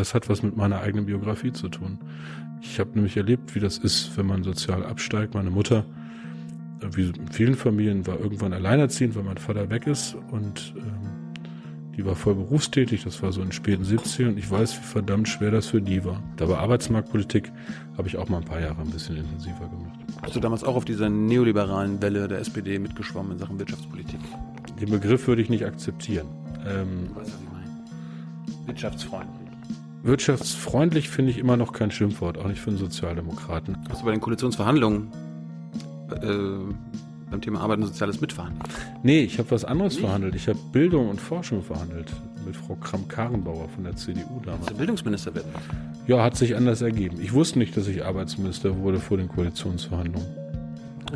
[0.00, 1.98] Das hat was mit meiner eigenen Biografie zu tun.
[2.62, 5.34] Ich habe nämlich erlebt, wie das ist, wenn man sozial absteigt.
[5.34, 5.84] Meine Mutter,
[6.92, 11.10] wie in vielen Familien, war irgendwann alleinerziehend, weil mein Vater weg ist und ähm,
[11.98, 14.84] die war voll berufstätig, das war so in den späten 70 und ich weiß, wie
[14.84, 16.22] verdammt schwer das für die war.
[16.38, 17.52] Da war Arbeitsmarktpolitik,
[17.98, 20.00] habe ich auch mal ein paar Jahre ein bisschen intensiver gemacht.
[20.22, 24.20] Hast du damals auch auf dieser neoliberalen Welle der SPD mitgeschwommen in Sachen Wirtschaftspolitik?
[24.80, 26.26] Den Begriff würde ich nicht akzeptieren.
[26.66, 28.66] Ähm, weißt du, was ich meine?
[28.66, 29.39] Wirtschaftsfreundlich.
[30.02, 33.76] Wirtschaftsfreundlich finde ich immer noch kein Schimpfwort, auch nicht für einen Sozialdemokraten.
[33.90, 35.12] Hast du bei den Koalitionsverhandlungen
[36.22, 36.74] äh,
[37.30, 38.64] beim Thema Arbeit und Soziales mitverhandelt?
[39.02, 40.00] Nee, ich habe was anderes nee.
[40.00, 40.34] verhandelt.
[40.34, 42.10] Ich habe Bildung und Forschung verhandelt
[42.46, 44.60] mit Frau Kramp-Karrenbauer von der CDU damals.
[44.60, 45.50] Willst du Bildungsminister werden?
[46.06, 47.18] Ja, hat sich anders ergeben.
[47.20, 50.26] Ich wusste nicht, dass ich Arbeitsminister wurde vor den Koalitionsverhandlungen.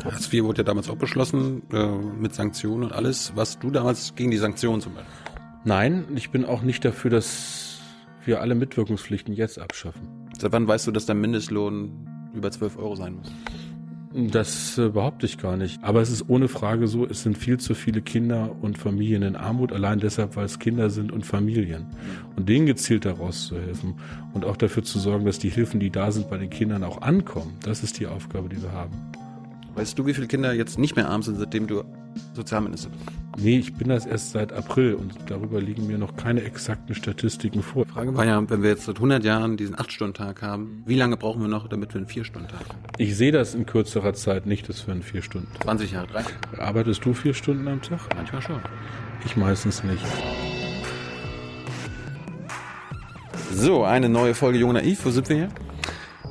[0.03, 3.31] Hartz IV wurde ja damals auch beschlossen äh, mit Sanktionen und alles.
[3.35, 5.13] Was du damals gegen die Sanktionen zum Beispiel?
[5.63, 7.64] Nein, ich bin auch nicht dafür, dass
[8.27, 10.01] wir alle Mitwirkungspflichten jetzt abschaffen.
[10.37, 11.91] Seit wann weißt du, dass dein Mindestlohn
[12.33, 13.31] über 12 Euro sein muss?
[14.17, 15.83] Das äh, behaupte ich gar nicht.
[15.83, 19.35] Aber es ist ohne Frage so, es sind viel zu viele Kinder und Familien in
[19.35, 21.87] Armut, allein deshalb, weil es Kinder sind und Familien.
[22.37, 23.95] Und denen gezielt daraus zu helfen
[24.33, 27.01] und auch dafür zu sorgen, dass die Hilfen, die da sind, bei den Kindern auch
[27.01, 27.55] ankommen.
[27.63, 28.93] Das ist die Aufgabe, die wir haben.
[29.75, 31.83] Weißt du, wie viele Kinder jetzt nicht mehr arm sind, seitdem du
[32.33, 33.03] Sozialminister bist?
[33.37, 37.61] Nee, ich bin das erst seit April und darüber liegen mir noch keine exakten Statistiken
[37.61, 37.85] vor.
[37.85, 41.41] Frage war ja, wenn wir jetzt seit 100 Jahren diesen 8-Stunden-Tag haben, wie lange brauchen
[41.41, 42.79] wir noch, damit wir einen 4-Stunden-Tag haben?
[42.97, 45.49] Ich sehe das in kürzerer Zeit nicht, dass wir einen 4 Stunden.
[45.63, 46.33] 20 Jahre, 30?
[46.57, 47.99] Arbeitest du vier Stunden am Tag?
[48.15, 48.61] Manchmal schon.
[49.25, 50.05] Ich meistens nicht.
[53.51, 55.05] So, eine neue Folge Jung Naiv.
[55.05, 55.49] Wo sind wir hier?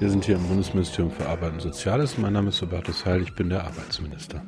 [0.04, 2.18] Wir sind hier im Bundesministerium für Arbeit und Soziales.
[2.18, 4.44] Mein Name ist Robertus Heil, ich bin der Arbeitsminister.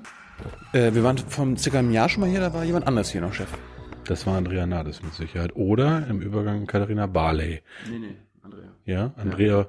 [0.74, 3.22] Äh, wir waren vor circa einem Jahr schon mal hier, da war jemand anders hier
[3.22, 3.48] noch Chef.
[4.04, 5.56] Das war Andrea Nades mit Sicherheit.
[5.56, 7.62] Oder im Übergang Katharina Barley.
[7.90, 8.64] Nee, nee, Andrea.
[8.84, 9.68] Ja, Andrea ja.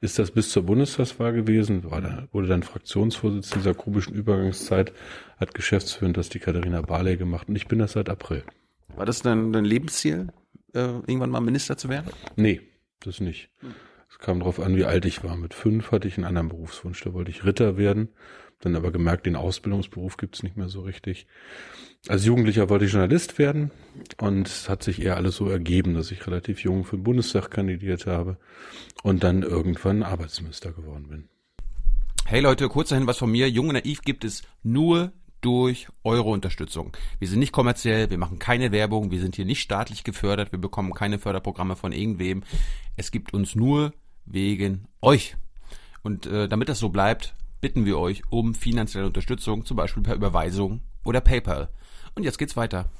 [0.00, 4.92] ist das bis zur Bundestagswahl gewesen, war da, wurde dann Fraktionsvorsitzender dieser komischen Übergangszeit,
[5.36, 8.42] hat geschäftsführend das die Katharina Barley gemacht und ich bin das seit April.
[8.96, 10.32] War das dein, dein Lebensziel,
[10.74, 12.10] äh, irgendwann mal Minister zu werden?
[12.34, 12.60] Nee,
[12.98, 13.50] das nicht.
[13.60, 13.76] Hm.
[14.10, 15.36] Es kam darauf an, wie alt ich war.
[15.36, 17.02] Mit fünf hatte ich einen anderen Berufswunsch.
[17.02, 18.08] Da wollte ich Ritter werden.
[18.60, 21.26] Dann aber gemerkt, den Ausbildungsberuf gibt's nicht mehr so richtig.
[22.08, 23.70] Als Jugendlicher wollte ich Journalist werden
[24.20, 27.50] und es hat sich eher alles so ergeben, dass ich relativ jung für den Bundestag
[27.50, 28.36] kandidiert habe
[29.04, 31.28] und dann irgendwann Arbeitsminister geworden bin.
[32.24, 33.48] Hey Leute, kurz dahin was von mir.
[33.48, 36.96] Jung und Naiv gibt es nur durch eure Unterstützung.
[37.18, 40.58] Wir sind nicht kommerziell, wir machen keine Werbung, wir sind hier nicht staatlich gefördert, wir
[40.58, 42.42] bekommen keine Förderprogramme von irgendwem.
[42.96, 43.92] Es gibt uns nur
[44.26, 45.36] wegen euch.
[46.02, 50.14] Und äh, damit das so bleibt, bitten wir euch um finanzielle Unterstützung, zum Beispiel per
[50.14, 51.68] Überweisung oder PayPal.
[52.14, 52.90] Und jetzt geht's weiter.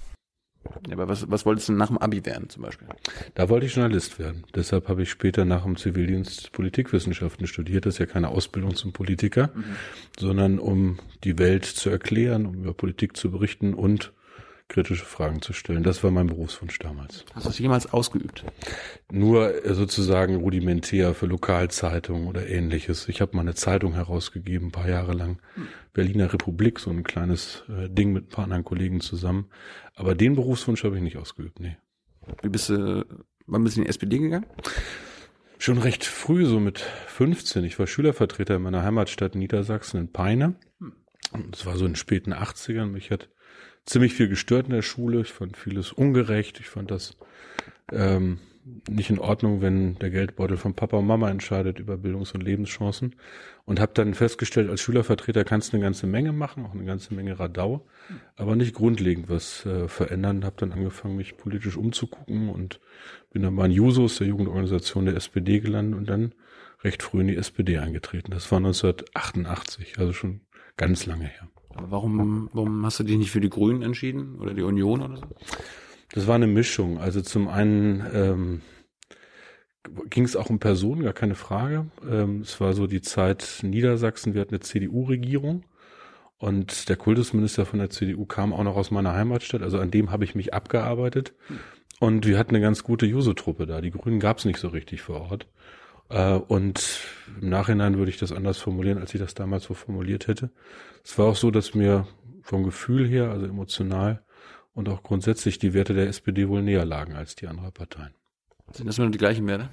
[0.86, 2.88] Ja, aber was, was wolltest du nach dem Abi werden zum Beispiel?
[3.34, 4.44] Da wollte ich Journalist werden.
[4.54, 7.86] Deshalb habe ich später nach dem Zivildienst Politikwissenschaften studiert.
[7.86, 9.64] Das ist ja keine Ausbildung zum Politiker, mhm.
[10.19, 14.12] sondern um die Welt zu erklären, um über Politik zu berichten und
[14.69, 15.83] kritische Fragen zu stellen.
[15.83, 17.25] Das war mein Berufswunsch damals.
[17.34, 18.45] Hast du es jemals ausgeübt?
[19.11, 23.09] Nur äh, sozusagen rudimentär für Lokalzeitungen oder ähnliches.
[23.09, 25.41] Ich habe mal eine Zeitung herausgegeben, ein paar Jahre lang.
[25.55, 25.69] Hm.
[25.95, 29.49] Berliner Republik, so ein kleines äh, Ding mit ein paar anderen Kollegen zusammen.
[29.95, 31.77] Aber den Berufswunsch habe ich nicht ausgeübt, nee.
[32.43, 33.06] Wie bist du,
[33.47, 34.47] wann bist du in die SPD gegangen?
[35.59, 37.65] Schon recht früh, so mit 15.
[37.65, 40.56] Ich war Schülervertreter in meiner Heimatstadt Niedersachsen in Peine.
[40.79, 40.93] Hm.
[41.33, 42.87] Und es war so in den späten 80ern.
[42.87, 43.29] Mich hat
[43.87, 45.21] ziemlich viel gestört in der Schule.
[45.21, 46.61] Ich fand vieles ungerecht.
[46.61, 47.16] Ich fand das
[47.93, 48.39] ähm,
[48.89, 53.17] nicht in Ordnung, wenn der Geldbeutel von Papa und Mama entscheidet über Bildungs- und Lebenschancen.
[53.65, 57.12] Und habe dann festgestellt, als Schülervertreter kannst du eine ganze Menge machen, auch eine ganze
[57.12, 57.87] Menge Radau,
[58.37, 60.44] aber nicht grundlegend was äh, verändern.
[60.44, 62.81] Habe dann angefangen, mich politisch umzugucken und
[63.31, 66.33] bin dann bei den Jusos, der Jugendorganisation der SPD, gelandet und dann
[66.83, 68.31] recht früh in die SPD eingetreten.
[68.31, 70.41] Das war 1988, also schon
[70.77, 71.49] ganz lange her.
[71.75, 75.17] Aber warum, warum hast du dich nicht für die Grünen entschieden oder die Union oder
[75.17, 75.27] so?
[76.12, 76.99] Das war eine Mischung.
[76.99, 78.61] Also zum einen ähm,
[80.11, 81.87] ging es auch um Personen, gar keine Frage.
[82.09, 85.65] Ähm, es war so die Zeit Niedersachsen, wir hatten eine CDU-Regierung
[86.38, 90.11] und der Kultusminister von der CDU kam auch noch aus meiner Heimatstadt, also an dem
[90.11, 91.35] habe ich mich abgearbeitet.
[92.00, 93.81] Und wir hatten eine ganz gute Juso-Truppe da.
[93.81, 95.49] Die Grünen gab es nicht so richtig vor Ort.
[96.08, 97.00] Äh, und
[97.40, 100.50] im Nachhinein würde ich das anders formulieren, als ich das damals so formuliert hätte.
[101.05, 102.06] Es war auch so, dass mir
[102.43, 104.22] vom Gefühl her, also emotional
[104.75, 108.14] und auch grundsätzlich die Werte der SPD wohl näher lagen als die anderen Parteien.
[108.72, 109.70] Sind das immer noch die gleichen Werte?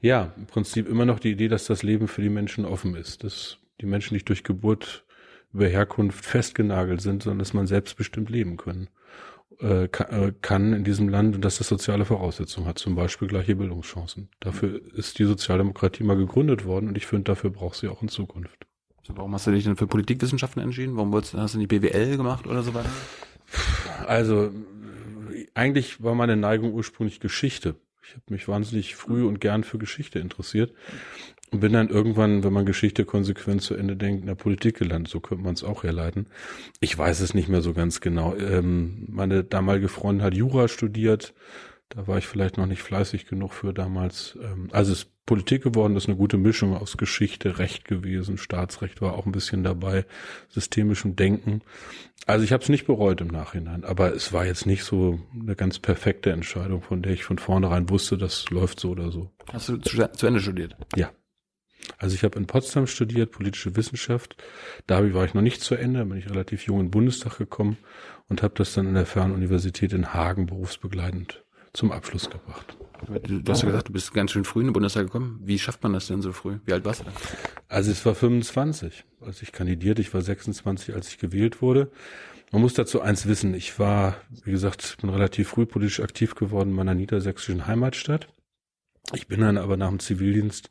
[0.00, 3.22] Ja, im Prinzip immer noch die Idee, dass das Leben für die Menschen offen ist,
[3.22, 5.04] dass die Menschen nicht durch Geburt
[5.52, 8.88] über Herkunft festgenagelt sind, sondern dass man selbstbestimmt leben können.
[9.62, 13.56] Äh, äh, kann in diesem Land und dass das soziale Voraussetzungen hat, zum Beispiel gleiche
[13.56, 14.30] Bildungschancen.
[14.40, 18.08] Dafür ist die Sozialdemokratie mal gegründet worden und ich finde, dafür braucht sie auch in
[18.08, 18.66] Zukunft.
[19.02, 20.96] So, warum hast du dich denn für Politikwissenschaften entschieden?
[20.96, 22.90] Warum wolltest, hast du nicht BWL gemacht oder so weiter?
[24.06, 24.50] Also
[25.54, 27.74] eigentlich war meine Neigung ursprünglich Geschichte.
[28.02, 30.72] Ich habe mich wahnsinnig früh und gern für Geschichte interessiert
[31.50, 35.10] und bin dann irgendwann, wenn man Geschichte konsequent zu Ende denkt, in der Politik gelandet.
[35.10, 36.26] So könnte man es auch herleiten.
[36.80, 38.34] Ich weiß es nicht mehr so ganz genau.
[38.36, 41.34] Ähm, meine damalige Freundin hat Jura studiert.
[41.88, 44.38] Da war ich vielleicht noch nicht fleißig genug für damals.
[44.40, 48.36] Ähm, also es ist Politik geworden, das ist eine gute Mischung aus Geschichte, Recht gewesen,
[48.36, 50.04] Staatsrecht war auch ein bisschen dabei,
[50.48, 51.62] systemischem Denken.
[52.26, 55.54] Also ich habe es nicht bereut im Nachhinein, aber es war jetzt nicht so eine
[55.54, 59.30] ganz perfekte Entscheidung, von der ich von vornherein wusste, das läuft so oder so.
[59.52, 60.76] Hast du zu, zu Ende studiert?
[60.96, 61.12] Ja.
[61.98, 64.36] Also ich habe in Potsdam studiert, politische Wissenschaft.
[64.86, 67.76] Da war ich noch nicht zu Ende, bin ich relativ jung in den Bundestag gekommen
[68.28, 72.76] und habe das dann in der Fernuniversität in Hagen berufsbegleitend zum Abschluss gebracht.
[73.06, 75.40] Du hast ja gesagt, du bist ganz schön früh in den Bundestag gekommen.
[75.42, 76.58] Wie schafft man das denn so früh?
[76.66, 77.12] Wie alt warst du da?
[77.68, 80.02] Also es war 25, als ich kandidierte.
[80.02, 81.90] Ich war 26, als ich gewählt wurde.
[82.52, 83.54] Man muss dazu eins wissen.
[83.54, 88.28] Ich war, wie gesagt, bin relativ früh politisch aktiv geworden in meiner niedersächsischen Heimatstadt.
[89.14, 90.70] Ich bin dann aber nach dem Zivildienst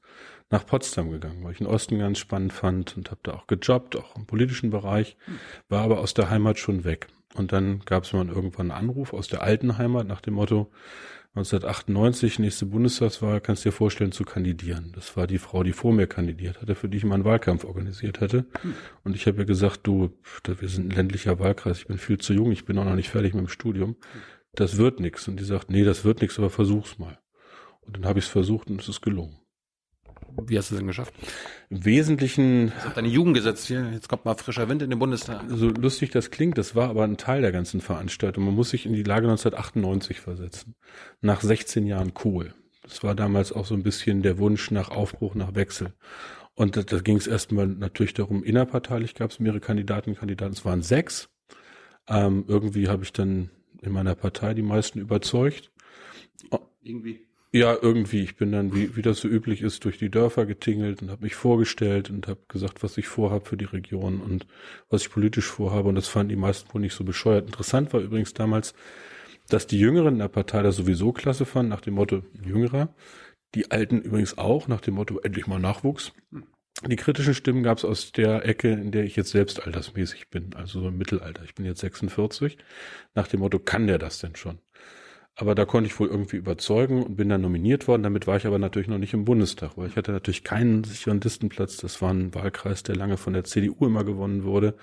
[0.49, 3.95] nach Potsdam gegangen, weil ich den Osten ganz spannend fand und habe da auch gejobbt,
[3.95, 5.15] auch im politischen Bereich,
[5.67, 7.07] war aber aus der Heimat schon weg.
[7.35, 10.71] Und dann gab es mal irgendwann einen Anruf aus der alten Heimat nach dem Motto,
[11.35, 14.91] 1998, nächste Bundestagswahl, kannst du dir vorstellen zu kandidieren.
[14.95, 18.19] Das war die Frau, die vor mir kandidiert hatte, für die ich meinen Wahlkampf organisiert
[18.19, 18.45] hatte.
[19.03, 20.09] Und ich habe ihr gesagt, du,
[20.43, 23.09] wir sind ein ländlicher Wahlkreis, ich bin viel zu jung, ich bin auch noch nicht
[23.09, 23.95] fertig mit dem Studium.
[24.53, 25.27] Das wird nichts.
[25.27, 27.19] Und die sagt, nee, das wird nichts, aber versuch's mal.
[27.81, 29.38] Und dann habe ich es versucht und es ist gelungen.
[30.47, 31.13] Wie hast du es denn geschafft?
[31.69, 32.71] Im Wesentlichen.
[32.75, 33.89] Das hat deine Jugend gesetzt hier.
[33.91, 35.43] Jetzt kommt mal frischer Wind in den Bundestag.
[35.47, 38.45] So lustig das klingt, das war aber ein Teil der ganzen Veranstaltung.
[38.45, 40.75] Man muss sich in die Lage 1998 versetzen.
[41.21, 42.53] Nach 16 Jahren Kohl.
[42.83, 45.93] Das war damals auch so ein bisschen der Wunsch nach Aufbruch, nach Wechsel.
[46.55, 50.65] Und da, da ging es erstmal natürlich darum, innerparteilich gab es mehrere Kandidaten, Kandidaten, es
[50.65, 51.29] waren sechs.
[52.07, 53.51] Ähm, irgendwie habe ich dann
[53.81, 55.71] in meiner Partei die meisten überzeugt.
[56.81, 57.28] Irgendwie.
[57.51, 58.21] Ja, irgendwie.
[58.21, 61.23] Ich bin dann, wie, wie das so üblich ist, durch die Dörfer getingelt und habe
[61.23, 64.45] mich vorgestellt und habe gesagt, was ich vorhabe für die Region und
[64.89, 65.89] was ich politisch vorhabe.
[65.89, 67.47] Und das fanden die meisten wohl nicht so bescheuert.
[67.47, 68.75] Interessant war übrigens damals,
[69.49, 72.93] dass die Jüngeren in der Partei das sowieso klasse fanden, nach dem Motto Jüngerer.
[73.55, 76.13] Die Alten übrigens auch, nach dem Motto endlich mal Nachwuchs.
[76.87, 80.53] Die kritischen Stimmen gab es aus der Ecke, in der ich jetzt selbst altersmäßig bin,
[80.55, 81.43] also so im Mittelalter.
[81.43, 82.57] Ich bin jetzt 46.
[83.15, 84.59] Nach dem Motto, kann der das denn schon?
[85.39, 88.03] Aber da konnte ich wohl irgendwie überzeugen und bin dann nominiert worden.
[88.03, 91.21] Damit war ich aber natürlich noch nicht im Bundestag, weil ich hatte natürlich keinen sicheren
[91.21, 91.77] Listenplatz.
[91.77, 94.75] Das war ein Wahlkreis, der lange von der CDU immer gewonnen wurde.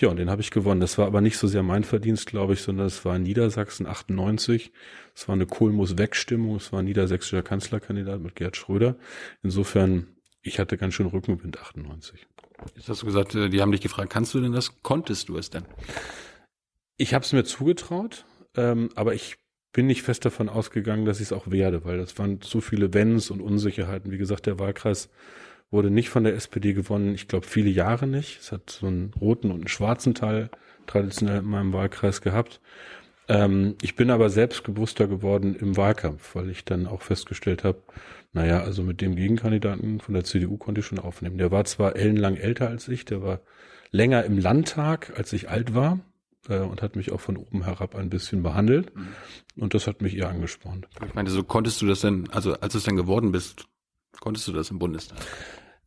[0.00, 0.80] Ja, und den habe ich gewonnen.
[0.80, 3.86] Das war aber nicht so sehr mein Verdienst, glaube ich, sondern es war in Niedersachsen
[3.86, 4.72] 98.
[5.14, 6.56] Es war eine Kohlmus-Wegstimmung.
[6.56, 8.96] Es war ein niedersächsischer Kanzlerkandidat mit Gerd Schröder.
[9.44, 10.08] Insofern,
[10.42, 12.26] ich hatte ganz schön Rückenwind 98.
[12.74, 14.82] Jetzt hast du gesagt, äh, die haben dich gefragt, kannst du denn das?
[14.82, 15.62] Konntest du es denn?
[16.96, 18.24] Ich habe es mir zugetraut,
[18.56, 19.36] ähm, aber ich
[19.74, 22.94] bin nicht fest davon ausgegangen, dass ich es auch werde, weil das waren zu viele
[22.94, 24.10] Wenns und Unsicherheiten.
[24.12, 25.10] Wie gesagt, der Wahlkreis
[25.70, 27.14] wurde nicht von der SPD gewonnen.
[27.14, 28.40] Ich glaube, viele Jahre nicht.
[28.40, 30.48] Es hat so einen roten und einen schwarzen Teil
[30.86, 32.60] traditionell in meinem Wahlkreis gehabt.
[33.26, 37.82] Ähm, ich bin aber selbstbewusster geworden im Wahlkampf, weil ich dann auch festgestellt habe,
[38.32, 41.38] naja, also mit dem Gegenkandidaten von der CDU konnte ich schon aufnehmen.
[41.38, 43.40] Der war zwar ellenlang älter als ich, der war
[43.90, 45.98] länger im Landtag, als ich alt war
[46.48, 48.94] äh, und hat mich auch von oben herab ein bisschen behandelt.
[48.94, 49.08] Mhm.
[49.56, 50.88] Und das hat mich eher angespornt.
[51.06, 53.66] Ich meine, so konntest du das denn, also als du es dann geworden bist,
[54.20, 55.18] konntest du das im Bundestag?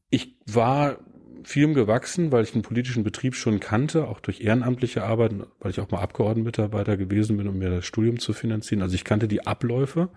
[0.10, 1.00] Ich war
[1.44, 5.80] vielem gewachsen, weil ich den politischen Betrieb schon kannte, auch durch ehrenamtliche Arbeit, weil ich
[5.80, 8.82] auch mal Abgeordnetenmitarbeiter gewesen bin, um mir das Studium zu finanzieren.
[8.82, 10.10] Also ich kannte die Abläufe,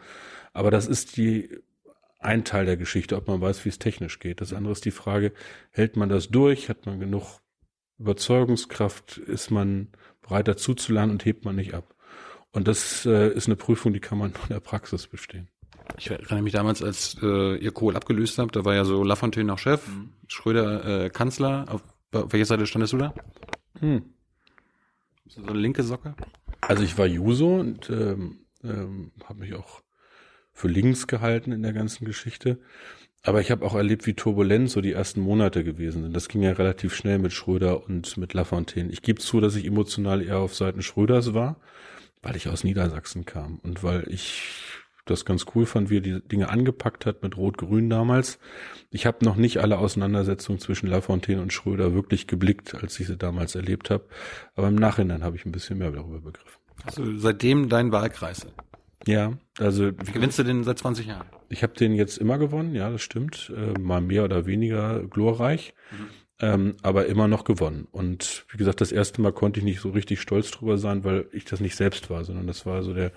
[0.52, 1.48] aber das ist die
[2.18, 4.40] ein Teil der Geschichte, ob man weiß, wie es technisch geht.
[4.40, 5.32] Das andere ist die Frage,
[5.70, 6.68] hält man das durch?
[6.68, 7.40] Hat man genug
[7.98, 9.16] Überzeugungskraft?
[9.18, 9.88] Ist man
[10.30, 11.94] bereit dazu zu lernen und hebt man nicht ab.
[12.52, 15.48] Und das äh, ist eine Prüfung, die kann man nur in der Praxis bestehen.
[15.98, 19.46] Ich erinnere mich damals, als äh, ihr Kohl abgelöst habt, da war ja so Lafontaine
[19.46, 20.12] noch Chef, mhm.
[20.28, 21.66] Schröder äh, Kanzler.
[21.68, 21.82] Auf,
[22.12, 23.14] auf welcher Seite standest du da?
[23.80, 24.04] Hm.
[25.26, 26.14] So eine linke Socke?
[26.60, 29.82] Also ich war Juso und ähm, ähm, habe mich auch
[30.52, 32.60] für links gehalten in der ganzen Geschichte.
[33.22, 36.16] Aber ich habe auch erlebt, wie turbulent so die ersten Monate gewesen sind.
[36.16, 38.90] Das ging ja relativ schnell mit Schröder und mit Lafontaine.
[38.90, 41.60] Ich gebe zu, dass ich emotional eher auf Seiten Schröders war,
[42.22, 44.52] weil ich aus Niedersachsen kam und weil ich
[45.04, 48.38] das ganz cool fand, wie er die Dinge angepackt hat mit Rot-Grün damals.
[48.90, 53.16] Ich habe noch nicht alle Auseinandersetzungen zwischen Lafontaine und Schröder wirklich geblickt, als ich sie
[53.16, 54.06] damals erlebt habe.
[54.54, 56.60] Aber im Nachhinein habe ich ein bisschen mehr darüber begriffen.
[56.96, 58.46] Du seitdem deinen Wahlkreis?
[59.06, 61.26] Ja, also Wie gewinnst du den seit 20 Jahren?
[61.48, 63.52] ich habe den jetzt immer gewonnen, ja, das stimmt.
[63.56, 65.74] Äh, mal mehr oder weniger glorreich,
[66.40, 67.88] ähm, aber immer noch gewonnen.
[67.90, 71.26] Und wie gesagt, das erste Mal konnte ich nicht so richtig stolz drüber sein, weil
[71.32, 73.10] ich das nicht selbst war, sondern das war so der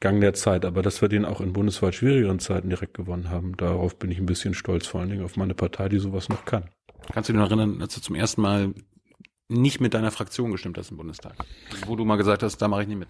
[0.00, 0.64] Gang der Zeit.
[0.64, 4.18] Aber dass wir den auch in bundesweit schwierigeren Zeiten direkt gewonnen haben, darauf bin ich
[4.18, 6.64] ein bisschen stolz, vor allen Dingen auf meine Partei, die sowas noch kann.
[7.12, 8.72] Kannst du dich noch erinnern, als du zum ersten Mal
[9.52, 11.34] nicht mit deiner Fraktion gestimmt hast im Bundestag?
[11.86, 13.08] Wo du mal gesagt hast, da mache ich nicht mit.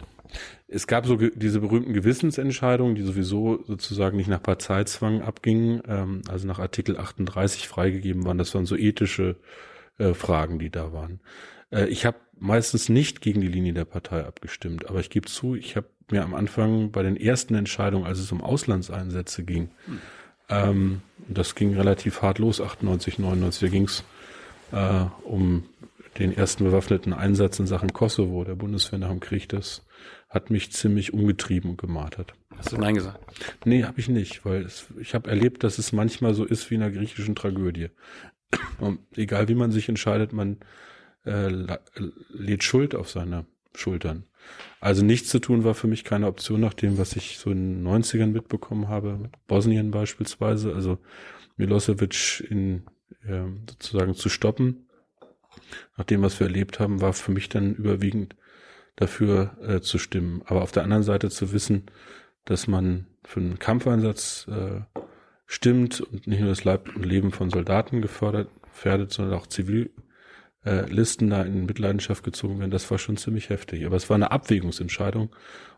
[0.68, 6.46] Es gab so diese berühmten Gewissensentscheidungen, die sowieso sozusagen nicht nach Parteizwang abgingen, ähm, also
[6.46, 8.38] nach Artikel 38 freigegeben waren.
[8.38, 9.36] Das waren so ethische
[9.98, 11.20] äh, Fragen, die da waren.
[11.70, 15.54] Äh, ich habe meistens nicht gegen die Linie der Partei abgestimmt, aber ich gebe zu,
[15.54, 19.70] ich habe mir am Anfang bei den ersten Entscheidungen, als es um Auslandseinsätze ging,
[20.48, 24.04] ähm, das ging relativ hart los, 98, 99, da ging es
[24.72, 25.64] äh, um
[26.18, 29.48] den ersten bewaffneten Einsatz in Sachen Kosovo der Bundeswehr nach dem Krieg.
[29.48, 29.84] Das
[30.28, 32.34] hat mich ziemlich umgetrieben und gemartert.
[32.56, 33.20] Hast du Nein gesagt?
[33.64, 36.74] Nee, habe ich nicht, weil es, ich habe erlebt, dass es manchmal so ist wie
[36.74, 37.88] in einer griechischen Tragödie.
[38.78, 40.58] Und egal wie man sich entscheidet, man
[41.24, 41.48] äh,
[42.30, 44.24] lädt Schuld auf seine Schultern.
[44.80, 47.84] Also nichts zu tun war für mich keine Option nach dem, was ich so in
[47.84, 50.98] den 90ern mitbekommen habe, Bosnien beispielsweise, also
[51.56, 52.82] Milosevic in
[53.24, 54.86] äh, sozusagen zu stoppen.
[55.96, 58.36] Nach dem, was wir erlebt haben, war für mich dann überwiegend
[58.96, 60.42] dafür äh, zu stimmen.
[60.46, 61.86] Aber auf der anderen Seite zu wissen,
[62.44, 64.80] dass man für einen Kampfeinsatz äh,
[65.46, 71.28] stimmt und nicht nur das Leib und Leben von Soldaten gefördert, gefährdet, sondern auch Zivilisten
[71.28, 73.86] äh, da in Mitleidenschaft gezogen werden, das war schon ziemlich heftig.
[73.86, 75.34] Aber es war eine Abwägungsentscheidung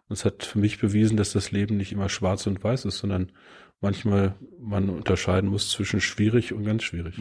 [0.08, 2.98] und es hat für mich bewiesen, dass das Leben nicht immer schwarz und weiß ist,
[2.98, 3.32] sondern
[3.80, 7.18] manchmal man unterscheiden muss zwischen schwierig und ganz schwierig.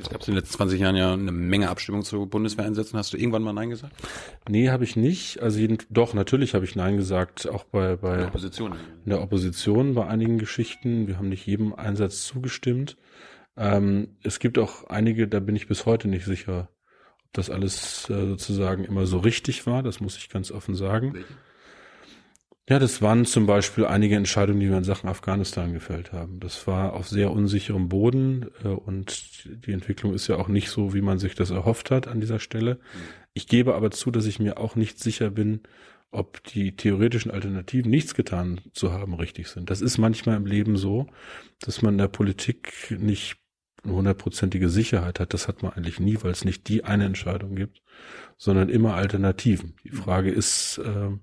[0.00, 2.98] Es gab in den letzten 20 Jahren ja eine Menge Abstimmung zu Bundeswehreinsätzen.
[2.98, 3.92] Hast du irgendwann mal Nein gesagt?
[4.48, 5.40] Nee, habe ich nicht.
[5.42, 8.72] Also jeden, doch, natürlich habe ich Nein gesagt, auch bei, In bei der Opposition.
[9.04, 11.06] in der Opposition bei einigen Geschichten.
[11.06, 12.96] Wir haben nicht jedem Einsatz zugestimmt.
[13.56, 16.70] Ähm, es gibt auch einige, da bin ich bis heute nicht sicher,
[17.24, 19.82] ob das alles äh, sozusagen immer so richtig war.
[19.82, 21.14] Das muss ich ganz offen sagen.
[21.14, 21.28] Welche?
[22.70, 26.38] Ja, das waren zum Beispiel einige Entscheidungen, die wir in Sachen Afghanistan gefällt haben.
[26.38, 30.94] Das war auf sehr unsicherem Boden äh, und die Entwicklung ist ja auch nicht so,
[30.94, 32.78] wie man sich das erhofft hat an dieser Stelle.
[33.34, 35.62] Ich gebe aber zu, dass ich mir auch nicht sicher bin,
[36.12, 39.68] ob die theoretischen Alternativen, nichts getan zu haben, richtig sind.
[39.68, 41.08] Das ist manchmal im Leben so,
[41.62, 43.38] dass man in der Politik nicht
[43.82, 45.34] eine hundertprozentige Sicherheit hat.
[45.34, 47.82] Das hat man eigentlich nie, weil es nicht die eine Entscheidung gibt,
[48.36, 49.74] sondern immer Alternativen.
[49.82, 51.22] Die Frage ist, ähm,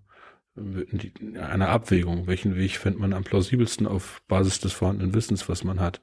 [0.57, 2.27] die, eine Abwägung.
[2.27, 6.01] Welchen Weg fände man am plausibelsten auf Basis des vorhandenen Wissens, was man hat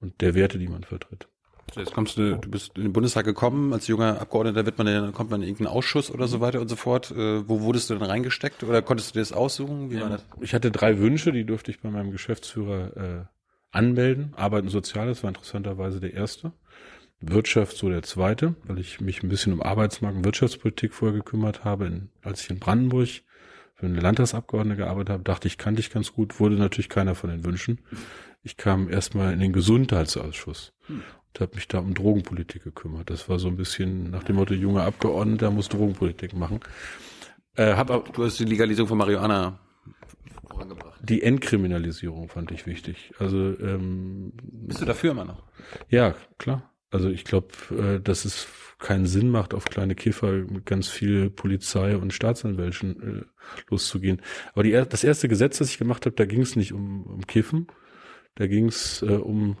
[0.00, 1.28] und der Werte, die man vertritt?
[1.74, 4.86] So, Jetzt kommst du, du bist in den Bundestag gekommen, als junger Abgeordneter wird man
[4.86, 7.10] dann kommt man in irgendeinen Ausschuss oder so weiter und so fort.
[7.10, 9.90] Äh, wo wurdest du denn reingesteckt oder konntest du dir das aussuchen?
[9.90, 10.24] Wie war das?
[10.40, 13.24] Ich hatte drei Wünsche, die durfte ich bei meinem Geschäftsführer äh,
[13.72, 14.32] anmelden.
[14.36, 16.52] Arbeit und Soziales war interessanterweise der erste.
[17.20, 21.64] Wirtschaft so der zweite, weil ich mich ein bisschen um Arbeitsmarkt und Wirtschaftspolitik vorher gekümmert
[21.64, 21.86] habe.
[21.86, 23.08] In, als ich in Brandenburg
[23.76, 27.30] für eine Landtagsabgeordnete gearbeitet habe, dachte ich, kannte ich ganz gut, wurde natürlich keiner von
[27.30, 27.78] den Wünschen.
[28.42, 31.02] Ich kam erstmal in den Gesundheitsausschuss Hm.
[31.34, 33.10] und habe mich da um Drogenpolitik gekümmert.
[33.10, 36.60] Das war so ein bisschen nach dem Motto, junger Abgeordneter muss Drogenpolitik machen.
[37.54, 39.58] Äh, hab, Du hast die Legalisierung von Marihuana
[40.48, 40.98] vorangebracht.
[41.02, 43.12] die Entkriminalisierung fand ich wichtig.
[43.18, 45.42] Also ähm, Bist du dafür immer noch?
[45.88, 46.70] ja, klar.
[46.96, 48.46] Also ich glaube, äh, dass es
[48.78, 53.24] keinen Sinn macht, auf kleine Kiffer mit ganz viel Polizei und Staatsanwälten äh,
[53.68, 54.22] loszugehen.
[54.54, 57.26] Aber die, das erste Gesetz, das ich gemacht habe, da ging es nicht um, um
[57.26, 57.66] Kiffen,
[58.36, 59.58] da ging es äh, um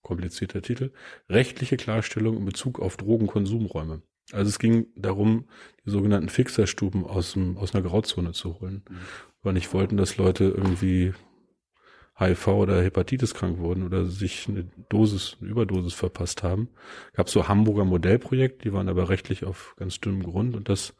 [0.00, 0.92] komplizierter Titel,
[1.28, 4.00] rechtliche Klarstellung in Bezug auf Drogenkonsumräume.
[4.32, 5.48] Also es ging darum,
[5.84, 8.82] die sogenannten Fixerstuben aus, dem, aus einer Grauzone zu holen,
[9.42, 11.12] weil nicht wollten, dass Leute irgendwie
[12.18, 16.68] HIV oder Hepatitis krank wurden oder sich eine Dosis, eine Überdosis verpasst haben.
[17.14, 20.94] Gab so Hamburger Modellprojekt, die waren aber rechtlich auf ganz dünnem Grund und das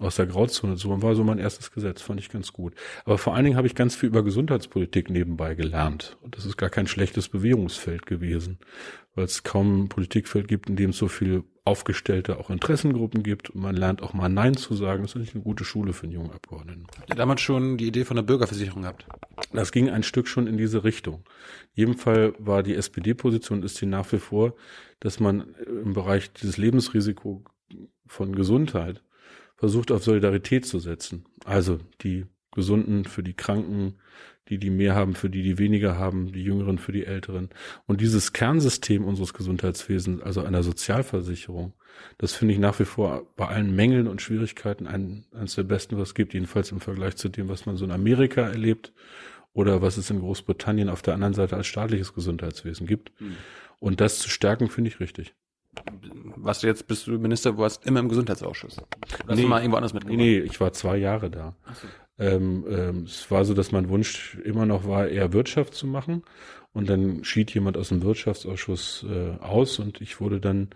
[0.00, 2.74] aus der Grauzone zu war so mein erstes Gesetz, fand ich ganz gut.
[3.04, 6.16] Aber vor allen Dingen habe ich ganz viel über Gesundheitspolitik nebenbei gelernt.
[6.20, 8.58] Und das ist gar kein schlechtes Bewährungsfeld gewesen,
[9.14, 13.50] weil es kaum ein Politikfeld gibt, in dem es so viel aufgestellte auch Interessengruppen gibt
[13.50, 15.02] und man lernt auch mal Nein zu sagen.
[15.02, 16.86] Das ist eigentlich eine gute Schule für einen jungen Abgeordneten.
[16.98, 19.06] Habt ihr damals schon die Idee von der Bürgerversicherung gehabt?
[19.52, 21.24] Das ging ein Stück schon in diese Richtung.
[21.74, 24.54] In jedem Fall war die SPD-Position, ist sie nach wie vor,
[25.00, 27.44] dass man im Bereich dieses Lebensrisiko
[28.06, 29.02] von Gesundheit
[29.56, 31.24] versucht, auf Solidarität zu setzen.
[31.46, 33.94] Also die Gesunden für die Kranken,
[34.48, 37.48] die, die mehr haben, für die, die weniger haben, die Jüngeren für die Älteren.
[37.86, 41.72] Und dieses Kernsystem unseres Gesundheitswesens, also einer Sozialversicherung,
[42.18, 45.96] das finde ich nach wie vor bei allen Mängeln und Schwierigkeiten ein, eines der besten,
[45.96, 48.92] was es gibt, jedenfalls im Vergleich zu dem, was man so in Amerika erlebt
[49.52, 53.12] oder was es in Großbritannien auf der anderen Seite als staatliches Gesundheitswesen gibt.
[53.20, 53.36] Mhm.
[53.78, 55.34] Und das zu stärken, finde ich richtig.
[56.36, 58.76] Was du jetzt bist du Minister, du warst immer im Gesundheitsausschuss.
[58.76, 60.18] Hast nee, du mal irgendwo anders mitgemacht?
[60.18, 61.56] Nee, nee, ich war zwei Jahre da.
[61.80, 61.88] So.
[62.18, 66.22] Ähm, ähm, es war so, dass mein Wunsch immer noch war, eher Wirtschaft zu machen.
[66.72, 70.70] Und dann schied jemand aus dem Wirtschaftsausschuss äh, aus und ich wurde dann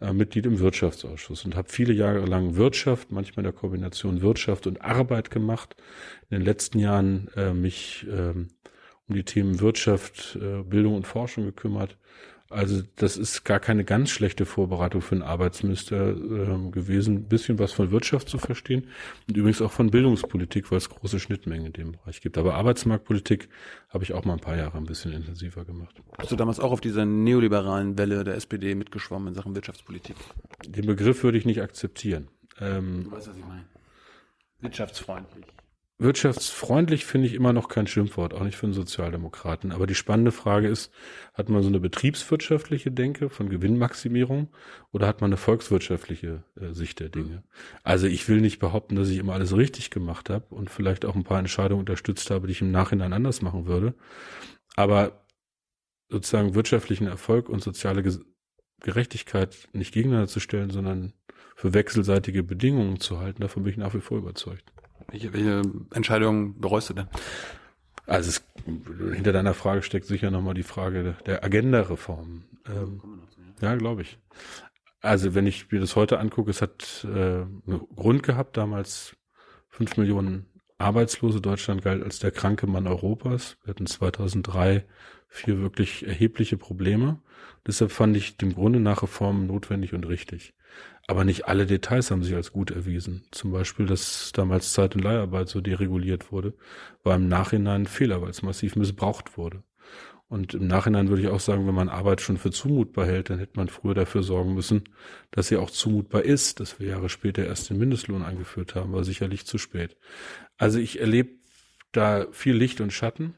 [0.00, 4.66] äh, Mitglied im Wirtschaftsausschuss und habe viele Jahre lang Wirtschaft, manchmal in der Kombination Wirtschaft
[4.66, 5.76] und Arbeit gemacht.
[6.30, 8.30] In den letzten Jahren äh, mich äh,
[9.08, 11.96] um die Themen Wirtschaft, äh, Bildung und Forschung gekümmert
[12.48, 17.58] also das ist gar keine ganz schlechte Vorbereitung für einen Arbeitsminister äh, gewesen, ein bisschen
[17.58, 18.86] was von Wirtschaft zu verstehen
[19.28, 22.38] und übrigens auch von Bildungspolitik, weil es große Schnittmengen in dem Bereich gibt.
[22.38, 23.48] Aber Arbeitsmarktpolitik
[23.88, 26.00] habe ich auch mal ein paar Jahre ein bisschen intensiver gemacht.
[26.18, 30.16] Hast du damals auch auf dieser neoliberalen Welle der SPD mitgeschwommen in Sachen Wirtschaftspolitik?
[30.66, 32.28] Den Begriff würde ich nicht akzeptieren.
[32.60, 33.64] Ähm, du weißt, was ich meine.
[34.60, 35.46] Wirtschaftsfreundlich.
[35.98, 39.72] Wirtschaftsfreundlich finde ich immer noch kein Schimpfwort, auch nicht für einen Sozialdemokraten.
[39.72, 40.92] Aber die spannende Frage ist,
[41.32, 44.48] hat man so eine betriebswirtschaftliche Denke von Gewinnmaximierung
[44.92, 47.44] oder hat man eine volkswirtschaftliche äh, Sicht der Dinge?
[47.82, 51.14] Also ich will nicht behaupten, dass ich immer alles richtig gemacht habe und vielleicht auch
[51.14, 53.94] ein paar Entscheidungen unterstützt habe, die ich im Nachhinein anders machen würde.
[54.74, 55.24] Aber
[56.10, 58.04] sozusagen wirtschaftlichen Erfolg und soziale
[58.80, 61.14] Gerechtigkeit nicht gegeneinander zu stellen, sondern
[61.56, 64.75] für wechselseitige Bedingungen zu halten, davon bin ich nach wie vor überzeugt.
[65.08, 65.62] Welche, welche
[65.94, 67.08] Entscheidung bereust du denn?
[68.06, 68.42] Also es,
[69.14, 72.44] hinter deiner Frage steckt sicher nochmal die Frage der Agenda-Reform.
[72.68, 73.00] Ähm,
[73.60, 74.18] ja, glaube ich.
[75.00, 79.16] Also wenn ich mir das heute angucke, es hat äh, einen Grund gehabt, damals
[79.68, 80.46] fünf Millionen
[80.78, 81.40] Arbeitslose.
[81.40, 83.56] Deutschland galt als der kranke Mann Europas.
[83.62, 84.84] Wir hatten 2003
[85.28, 87.20] vier wirklich erhebliche Probleme.
[87.66, 90.54] Deshalb fand ich dem Grunde nach Reformen notwendig und richtig.
[91.08, 93.24] Aber nicht alle Details haben sich als gut erwiesen.
[93.30, 96.54] Zum Beispiel, dass damals Zeit- und Leiharbeit so dereguliert wurde,
[97.04, 99.62] war im Nachhinein ein Fehler, weil es massiv missbraucht wurde.
[100.28, 103.38] Und im Nachhinein würde ich auch sagen, wenn man Arbeit schon für zumutbar hält, dann
[103.38, 104.82] hätte man früher dafür sorgen müssen,
[105.30, 106.58] dass sie auch zumutbar ist.
[106.58, 109.96] Dass wir Jahre später erst den Mindestlohn eingeführt haben, war sicherlich zu spät.
[110.56, 111.30] Also ich erlebe
[111.92, 113.34] da viel Licht und Schatten.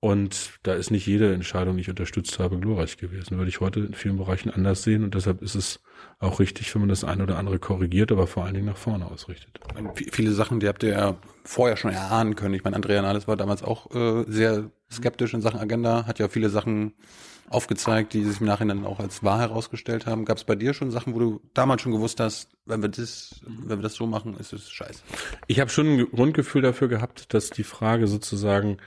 [0.00, 3.36] Und da ist nicht jede Entscheidung, die ich unterstützt habe, glorreich gewesen.
[3.36, 5.04] Würde ich heute in vielen Bereichen anders sehen.
[5.04, 5.80] Und deshalb ist es
[6.18, 9.04] auch richtig, wenn man das eine oder andere korrigiert, aber vor allen Dingen nach vorne
[9.04, 9.60] ausrichtet.
[10.10, 12.54] Viele Sachen, die habt ihr ja vorher schon erahnen können.
[12.54, 16.28] Ich meine, Andrea Nahles war damals auch äh, sehr skeptisch in Sachen Agenda, hat ja
[16.28, 16.94] viele Sachen
[17.50, 20.24] aufgezeigt, die sich im Nachhinein auch als wahr herausgestellt haben.
[20.24, 23.40] Gab es bei dir schon Sachen, wo du damals schon gewusst hast, wenn wir das,
[23.46, 25.02] wenn wir das so machen, ist es scheiße?
[25.46, 28.78] Ich habe schon ein Grundgefühl dafür gehabt, dass die Frage sozusagen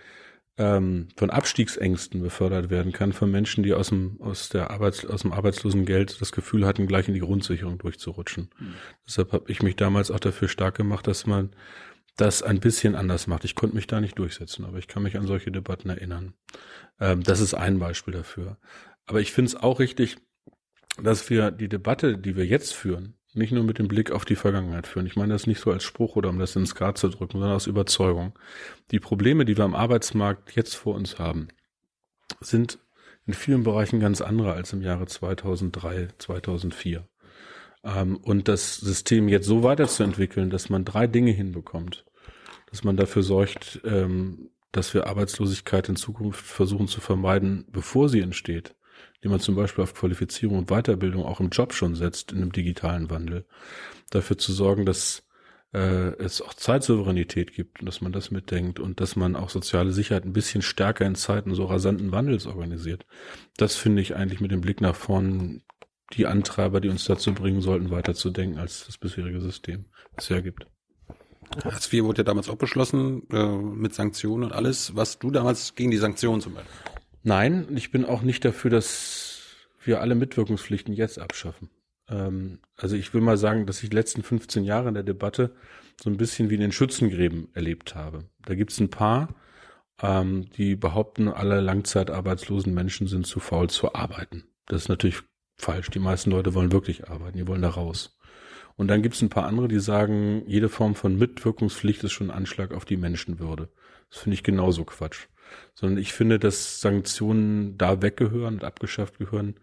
[0.57, 5.21] ähm, von Abstiegsängsten befördert werden kann von Menschen, die aus dem aus der Arbeits aus
[5.21, 8.49] dem Arbeitslosengeld das Gefühl hatten, gleich in die Grundsicherung durchzurutschen.
[8.59, 8.73] Mhm.
[9.07, 11.55] Deshalb habe ich mich damals auch dafür stark gemacht, dass man
[12.17, 13.45] das ein bisschen anders macht.
[13.45, 16.33] Ich konnte mich da nicht durchsetzen, aber ich kann mich an solche Debatten erinnern.
[16.99, 18.57] Ähm, das ist ein Beispiel dafür.
[19.05, 20.17] Aber ich finde es auch richtig,
[21.01, 24.36] dass wir die Debatte, die wir jetzt führen, nicht nur mit dem Blick auf die
[24.36, 25.08] Vergangenheit führen.
[25.08, 27.56] Ich meine das nicht so als Spruch oder um das ins Grad zu drücken, sondern
[27.56, 28.38] aus Überzeugung.
[28.91, 31.48] Die Probleme, die wir am Arbeitsmarkt jetzt vor uns haben,
[32.39, 32.80] sind
[33.26, 37.08] in vielen Bereichen ganz andere als im Jahre 2003, 2004.
[37.84, 42.06] Ähm, und das System jetzt so weiterzuentwickeln, dass man drei Dinge hinbekommt,
[42.69, 48.22] dass man dafür sorgt, ähm, dass wir Arbeitslosigkeit in Zukunft versuchen zu vermeiden, bevor sie
[48.22, 48.76] entsteht
[49.23, 52.51] die man zum Beispiel auf Qualifizierung und Weiterbildung auch im Job schon setzt, in einem
[52.51, 53.45] digitalen Wandel,
[54.09, 55.23] dafür zu sorgen, dass
[55.73, 59.91] äh, es auch Zeitsouveränität gibt und dass man das mitdenkt und dass man auch soziale
[59.91, 63.05] Sicherheit ein bisschen stärker in Zeiten so rasanten Wandels organisiert.
[63.57, 65.63] Das finde ich eigentlich mit dem Blick nach vorn
[66.13, 70.67] die Antreiber, die uns dazu bringen sollten, weiterzudenken, als das bisherige System bisher gibt.
[71.63, 74.95] Hartz IV wurde ja damals auch beschlossen, äh, mit Sanktionen und alles.
[74.95, 76.92] Was du damals gegen die Sanktionen zum Beispiel?
[77.23, 79.43] Nein, ich bin auch nicht dafür, dass
[79.86, 81.69] wir alle Mitwirkungspflichten jetzt abschaffen.
[82.09, 85.55] Ähm, also ich will mal sagen, dass ich die letzten 15 Jahre in der Debatte
[86.01, 88.25] so ein bisschen wie in den Schützengräben erlebt habe.
[88.45, 89.29] Da gibt es ein paar,
[90.01, 94.43] ähm, die behaupten, alle langzeitarbeitslosen Menschen sind zu faul zu arbeiten.
[94.65, 95.21] Das ist natürlich
[95.55, 95.89] falsch.
[95.91, 98.17] Die meisten Leute wollen wirklich arbeiten, die wollen da raus.
[98.75, 102.31] Und dann gibt es ein paar andere, die sagen, jede Form von Mitwirkungspflicht ist schon
[102.31, 103.69] ein Anschlag auf die Menschenwürde.
[104.09, 105.27] Das finde ich genauso Quatsch
[105.73, 109.55] sondern ich finde, dass Sanktionen da weggehören und abgeschafft gehören,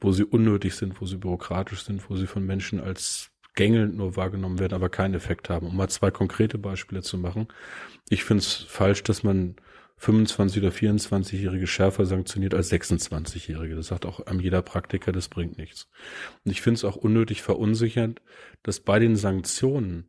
[0.00, 4.16] wo sie unnötig sind, wo sie bürokratisch sind, wo sie von Menschen als gängelnd nur
[4.16, 5.66] wahrgenommen werden, aber keinen Effekt haben.
[5.66, 7.48] Um mal zwei konkrete Beispiele zu machen.
[8.08, 9.56] Ich finde es falsch, dass man
[9.98, 13.76] 25 oder 24-Jährige schärfer sanktioniert als 26-Jährige.
[13.76, 15.88] Das sagt auch jeder Praktiker, das bringt nichts.
[16.44, 18.22] Und ich finde es auch unnötig verunsichernd,
[18.62, 20.06] dass bei den Sanktionen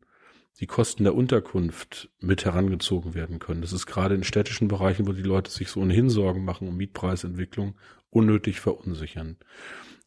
[0.59, 3.61] die Kosten der Unterkunft mit herangezogen werden können.
[3.61, 6.77] Das ist gerade in städtischen Bereichen, wo die Leute sich so ohnehin Sorgen machen um
[6.77, 7.75] Mietpreisentwicklung,
[8.09, 9.37] unnötig verunsichern.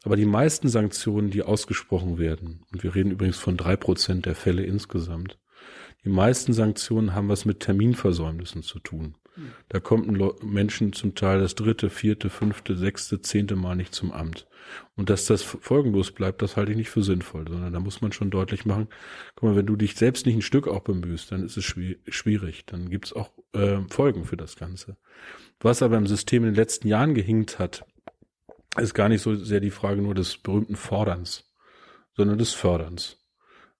[0.04, 4.34] Aber die meisten Sanktionen, die ausgesprochen werden, und wir reden übrigens von drei Prozent der
[4.34, 5.38] Fälle insgesamt,
[6.04, 9.16] die meisten Sanktionen haben was mit Terminversäumnissen zu tun.
[9.68, 14.12] Da kommt ein Menschen zum Teil das dritte, vierte, fünfte, sechste, zehnte Mal nicht zum
[14.12, 14.46] Amt.
[14.96, 18.12] Und dass das folgenlos bleibt, das halte ich nicht für sinnvoll, sondern da muss man
[18.12, 18.88] schon deutlich machen,
[19.34, 22.64] guck mal, wenn du dich selbst nicht ein Stück auch bemühst, dann ist es schwierig.
[22.66, 24.96] Dann gibt es auch äh, Folgen für das Ganze.
[25.60, 27.84] Was aber im System in den letzten Jahren gehinkt hat,
[28.76, 31.52] ist gar nicht so sehr die Frage nur des berühmten Forderns,
[32.16, 33.18] sondern des Förderns.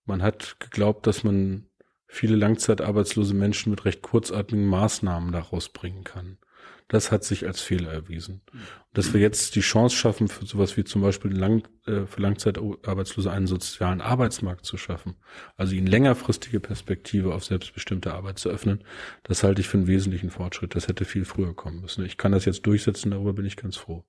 [0.05, 1.67] Man hat geglaubt, dass man
[2.15, 6.39] viele langzeitarbeitslose Menschen mit recht kurzatmigen Maßnahmen daraus bringen kann.
[6.87, 8.43] Das hat sich als Fehler erwiesen.
[8.53, 12.21] Und dass wir jetzt die Chance schaffen, für sowas wie zum Beispiel lang, äh, für
[12.21, 15.17] Langzeitarbeitslose einen sozialen Arbeitsmarkt zu schaffen,
[15.57, 18.85] also ihnen längerfristige Perspektive auf selbstbestimmte Arbeit zu öffnen,
[19.25, 20.77] das halte ich für einen wesentlichen Fortschritt.
[20.77, 22.05] Das hätte viel früher kommen müssen.
[22.05, 24.05] Ich kann das jetzt durchsetzen, darüber bin ich ganz froh.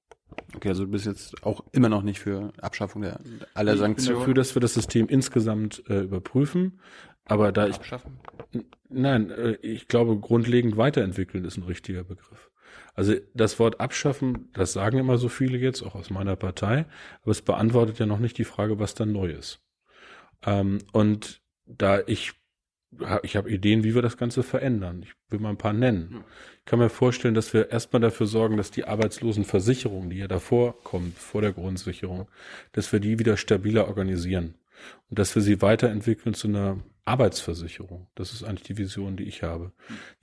[0.55, 3.19] Okay, also du bist jetzt auch immer noch nicht für Abschaffung der
[3.53, 3.95] aller Sanktionen.
[3.97, 6.79] Ich bin dafür, dass wir das System insgesamt äh, überprüfen,
[7.25, 8.19] aber da ich Abschaffen?
[8.89, 12.51] Nein, äh, ich glaube, grundlegend weiterentwickeln ist ein richtiger Begriff.
[12.93, 16.85] Also das Wort abschaffen, das sagen immer so viele jetzt, auch aus meiner Partei,
[17.21, 19.61] aber es beantwortet ja noch nicht die Frage, was dann neu ist.
[20.45, 22.33] Ähm, und da ich
[23.23, 25.03] ich habe Ideen, wie wir das Ganze verändern.
[25.03, 26.23] Ich will mal ein paar nennen.
[26.59, 30.81] Ich kann mir vorstellen, dass wir erstmal dafür sorgen, dass die Arbeitslosenversicherung, die ja davor
[30.83, 32.29] kommt, vor der Grundsicherung,
[32.71, 34.55] dass wir die wieder stabiler organisieren
[35.09, 38.07] und dass wir sie weiterentwickeln zu einer Arbeitsversicherung.
[38.15, 39.71] Das ist eigentlich die Vision, die ich habe.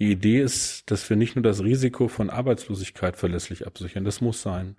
[0.01, 4.43] Die Idee ist, dass wir nicht nur das Risiko von Arbeitslosigkeit verlässlich absichern, das muss
[4.43, 4.77] sein,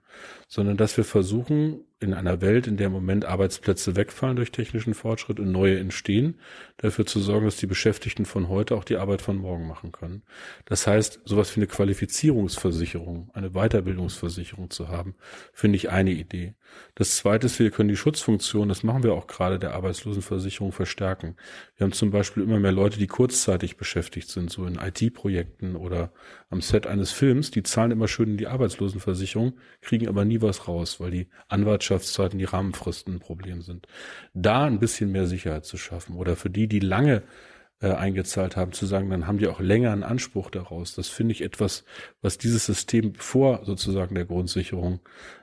[0.49, 4.93] sondern dass wir versuchen, in einer Welt, in der im Moment Arbeitsplätze wegfallen durch technischen
[4.93, 6.39] Fortschritt und neue entstehen,
[6.77, 10.23] dafür zu sorgen, dass die Beschäftigten von heute auch die Arbeit von morgen machen können.
[10.65, 15.15] Das heißt, sowas wie eine Qualifizierungsversicherung, eine Weiterbildungsversicherung zu haben,
[15.53, 16.53] finde ich eine Idee.
[16.95, 21.35] Das zweite ist, wir können die Schutzfunktion, das machen wir auch gerade der Arbeitslosenversicherung verstärken.
[21.75, 26.11] Wir haben zum Beispiel immer mehr Leute, die kurzzeitig beschäftigt sind, so in IT-Projekten oder
[26.53, 30.67] am Set eines Films, die zahlen immer schön in die Arbeitslosenversicherung, kriegen aber nie was
[30.67, 33.87] raus, weil die Anwartschaftszeiten, die Rahmenfristen ein Problem sind.
[34.33, 37.23] Da ein bisschen mehr Sicherheit zu schaffen oder für die, die lange
[37.81, 40.95] äh, eingezahlt haben, zu sagen, dann haben die auch länger einen Anspruch daraus.
[40.95, 41.83] Das finde ich etwas,
[42.21, 45.01] was dieses System vor sozusagen der Grundsicherung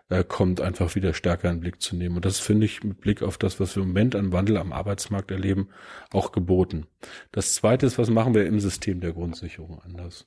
[0.09, 2.17] äh, kommt, einfach wieder stärker in den Blick zu nehmen.
[2.17, 4.73] Und das finde ich mit Blick auf das, was wir im Moment an Wandel am
[4.73, 5.69] Arbeitsmarkt erleben,
[6.13, 6.87] auch geboten.
[7.31, 10.27] Das Zweite ist, was machen wir im System der Grundsicherung anders?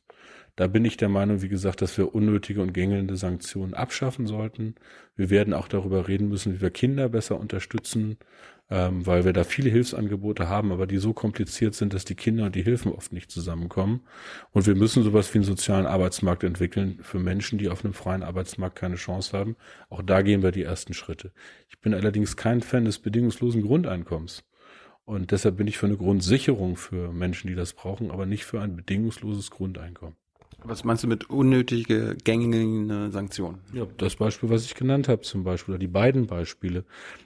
[0.55, 4.75] Da bin ich der Meinung, wie gesagt, dass wir unnötige und gängelnde Sanktionen abschaffen sollten.
[5.15, 8.17] Wir werden auch darüber reden müssen, wie wir Kinder besser unterstützen,
[8.69, 12.45] ähm, weil wir da viele Hilfsangebote haben, aber die so kompliziert sind, dass die Kinder
[12.45, 14.01] und die Hilfen oft nicht zusammenkommen.
[14.51, 18.21] Und wir müssen sowas wie einen sozialen Arbeitsmarkt entwickeln für Menschen, die auf einem freien
[18.21, 19.55] Arbeitsmarkt keine Chance haben.
[19.89, 21.31] Auch da gehen wir die ersten Schritte.
[21.67, 24.43] Ich bin allerdings kein Fan des bedingungslosen Grundeinkommens.
[25.05, 28.61] Und deshalb bin ich für eine Grundsicherung für Menschen, die das brauchen, aber nicht für
[28.61, 30.15] ein bedingungsloses Grundeinkommen.
[30.65, 33.59] Was meinst du mit unnötige, gängige Sanktionen?
[33.73, 36.85] Ja, das Beispiel, was ich genannt habe zum Beispiel, oder die beiden Beispiele,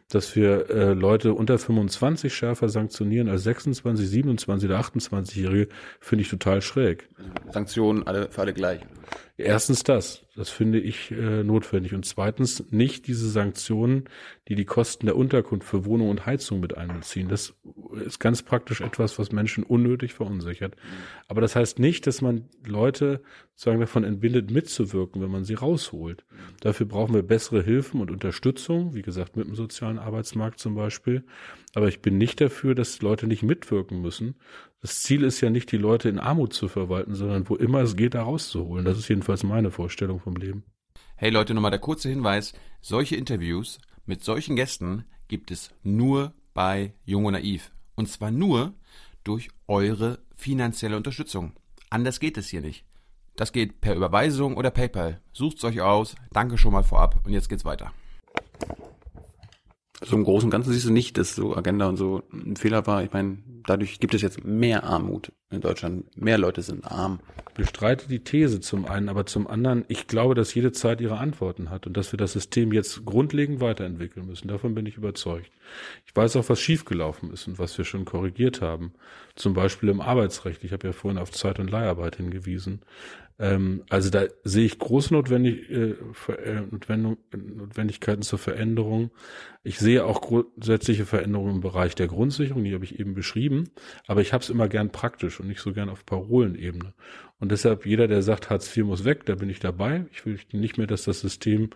[0.09, 5.67] dass wir äh, Leute unter 25 schärfer sanktionieren als 26, 27 oder 28-Jährige,
[5.99, 7.09] finde ich total schräg.
[7.51, 8.81] Sanktionen alle für alle gleich.
[9.39, 11.93] Erstens das, das finde ich äh, notwendig.
[11.93, 14.05] Und zweitens nicht diese Sanktionen,
[14.47, 17.27] die die Kosten der Unterkunft für Wohnung und Heizung mit einbeziehen.
[17.27, 17.53] Das
[18.03, 20.75] ist ganz praktisch etwas, was Menschen unnötig verunsichert.
[21.27, 23.21] Aber das heißt nicht, dass man Leute
[23.53, 26.25] sozusagen davon entbindet, mitzuwirken, wenn man sie rausholt.
[26.61, 31.23] Dafür brauchen wir bessere Hilfen und Unterstützung, wie gesagt, mit dem sozialen Arbeitsmarkt zum Beispiel.
[31.75, 34.35] Aber ich bin nicht dafür, dass Leute nicht mitwirken müssen,
[34.81, 37.95] das Ziel ist ja nicht, die Leute in Armut zu verwalten, sondern wo immer es
[37.95, 38.85] geht, da rauszuholen.
[38.85, 40.63] Das ist jedenfalls meine Vorstellung vom Leben.
[41.15, 42.53] Hey Leute, nochmal der kurze Hinweis.
[42.81, 47.71] Solche Interviews mit solchen Gästen gibt es nur bei Jung und Naiv.
[47.95, 48.73] Und zwar nur
[49.23, 51.53] durch eure finanzielle Unterstützung.
[51.89, 52.85] Anders geht es hier nicht.
[53.35, 55.21] Das geht per Überweisung oder PayPal.
[55.33, 56.15] Sucht's euch aus.
[56.31, 57.91] Danke schon mal vorab und jetzt geht's weiter.
[60.03, 62.85] So im Großen und Ganzen siehst du nicht, dass so Agenda und so ein Fehler
[62.85, 63.03] war.
[63.03, 66.05] Ich meine, dadurch gibt es jetzt mehr Armut in Deutschland.
[66.15, 67.19] Mehr Leute sind arm.
[67.55, 71.71] Bestreite die These zum einen, aber zum anderen, ich glaube, dass jede Zeit ihre Antworten
[71.71, 74.47] hat und dass wir das System jetzt grundlegend weiterentwickeln müssen.
[74.47, 75.49] Davon bin ich überzeugt.
[76.05, 78.93] Ich weiß auch, was schiefgelaufen ist und was wir schon korrigiert haben.
[79.35, 80.63] Zum Beispiel im Arbeitsrecht.
[80.63, 82.81] Ich habe ja vorhin auf Zeit- und Leiharbeit hingewiesen.
[83.39, 85.95] Ähm, also da sehe ich große Notwendig, äh,
[86.43, 89.11] äh Notwendigkeiten zur Veränderung.
[89.67, 93.69] Ich sehe auch grundsätzliche Veränderungen im Bereich der Grundsicherung, die habe ich eben beschrieben,
[94.07, 96.93] aber ich habe es immer gern praktisch und nicht so gern auf Parolenebene.
[97.39, 100.05] Und deshalb jeder, der sagt, Hartz IV muss weg, da bin ich dabei.
[100.13, 101.71] Ich will nicht mehr, dass das System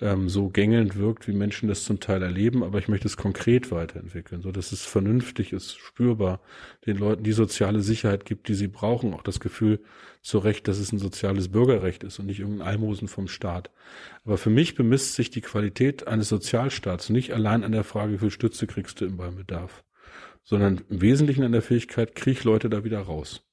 [0.00, 3.70] ähm, so gängelnd wirkt, wie Menschen das zum Teil erleben, aber ich möchte es konkret
[3.70, 6.40] weiterentwickeln, so dass es vernünftig ist, spürbar,
[6.86, 9.80] den Leuten die soziale Sicherheit gibt, die sie brauchen, auch das Gefühl
[10.22, 13.70] zu Recht, dass es ein soziales Bürgerrecht ist und nicht irgendein Almosen vom Staat.
[14.24, 18.18] Aber für mich bemisst sich die Qualität eines Sozialstaats nicht allein an der Frage, wie
[18.18, 19.84] viel Stütze kriegst du im Bedarf,
[20.42, 23.46] sondern im Wesentlichen an der Fähigkeit, krieg Leute da wieder raus.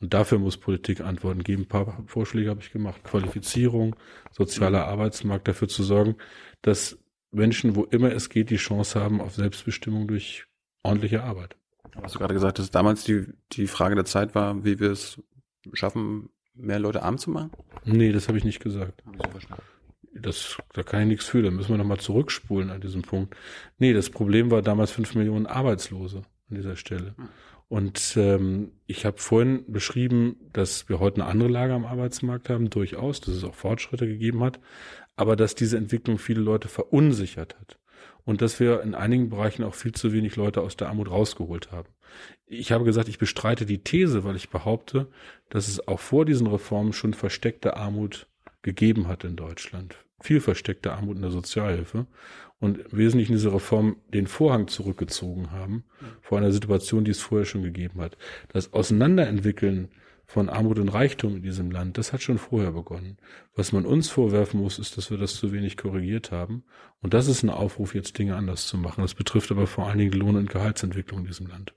[0.00, 1.62] Und dafür muss Politik Antworten geben.
[1.62, 3.04] Ein paar Vorschläge habe ich gemacht.
[3.04, 3.94] Qualifizierung,
[4.32, 4.86] sozialer.
[4.86, 6.16] Arbeitsmarkt, dafür zu sorgen,
[6.60, 6.98] dass
[7.30, 10.44] Menschen, wo immer es geht, die Chance haben auf Selbstbestimmung durch
[10.82, 11.56] ordentliche Arbeit.
[12.00, 15.22] Hast du gerade gesagt, dass damals die, die Frage der Zeit war, wie wir es
[15.72, 17.50] schaffen, mehr Leute arm zu machen?
[17.84, 19.02] Nee, das habe ich nicht gesagt.
[20.14, 23.34] Das, da kann ich nichts für, da müssen wir nochmal zurückspulen an diesem Punkt.
[23.78, 26.18] Nee, das Problem war damals fünf Millionen Arbeitslose
[26.50, 27.14] an dieser Stelle.
[27.16, 27.28] Hm.
[27.68, 32.68] Und ähm, ich habe vorhin beschrieben, dass wir heute eine andere Lage am Arbeitsmarkt haben,
[32.68, 34.60] durchaus, dass es auch Fortschritte gegeben hat,
[35.16, 37.78] aber dass diese Entwicklung viele Leute verunsichert hat
[38.24, 41.72] und dass wir in einigen Bereichen auch viel zu wenig Leute aus der Armut rausgeholt
[41.72, 41.88] haben.
[42.46, 45.08] Ich habe gesagt, ich bestreite die These, weil ich behaupte,
[45.48, 48.26] dass es auch vor diesen Reformen schon versteckte Armut
[48.62, 49.96] gegeben hat in Deutschland.
[50.20, 52.06] Viel versteckte Armut in der Sozialhilfe
[52.60, 55.84] und im Wesentlichen diese Reform den Vorhang zurückgezogen haben
[56.20, 58.16] vor einer Situation, die es vorher schon gegeben hat.
[58.52, 59.88] Das Auseinanderentwickeln
[60.26, 63.18] von Armut und Reichtum in diesem Land, das hat schon vorher begonnen.
[63.54, 66.64] Was man uns vorwerfen muss, ist, dass wir das zu wenig korrigiert haben.
[67.02, 69.02] Und das ist ein Aufruf, jetzt Dinge anders zu machen.
[69.02, 71.74] Das betrifft aber vor allen Dingen Lohn- und Gehaltsentwicklung in diesem Land.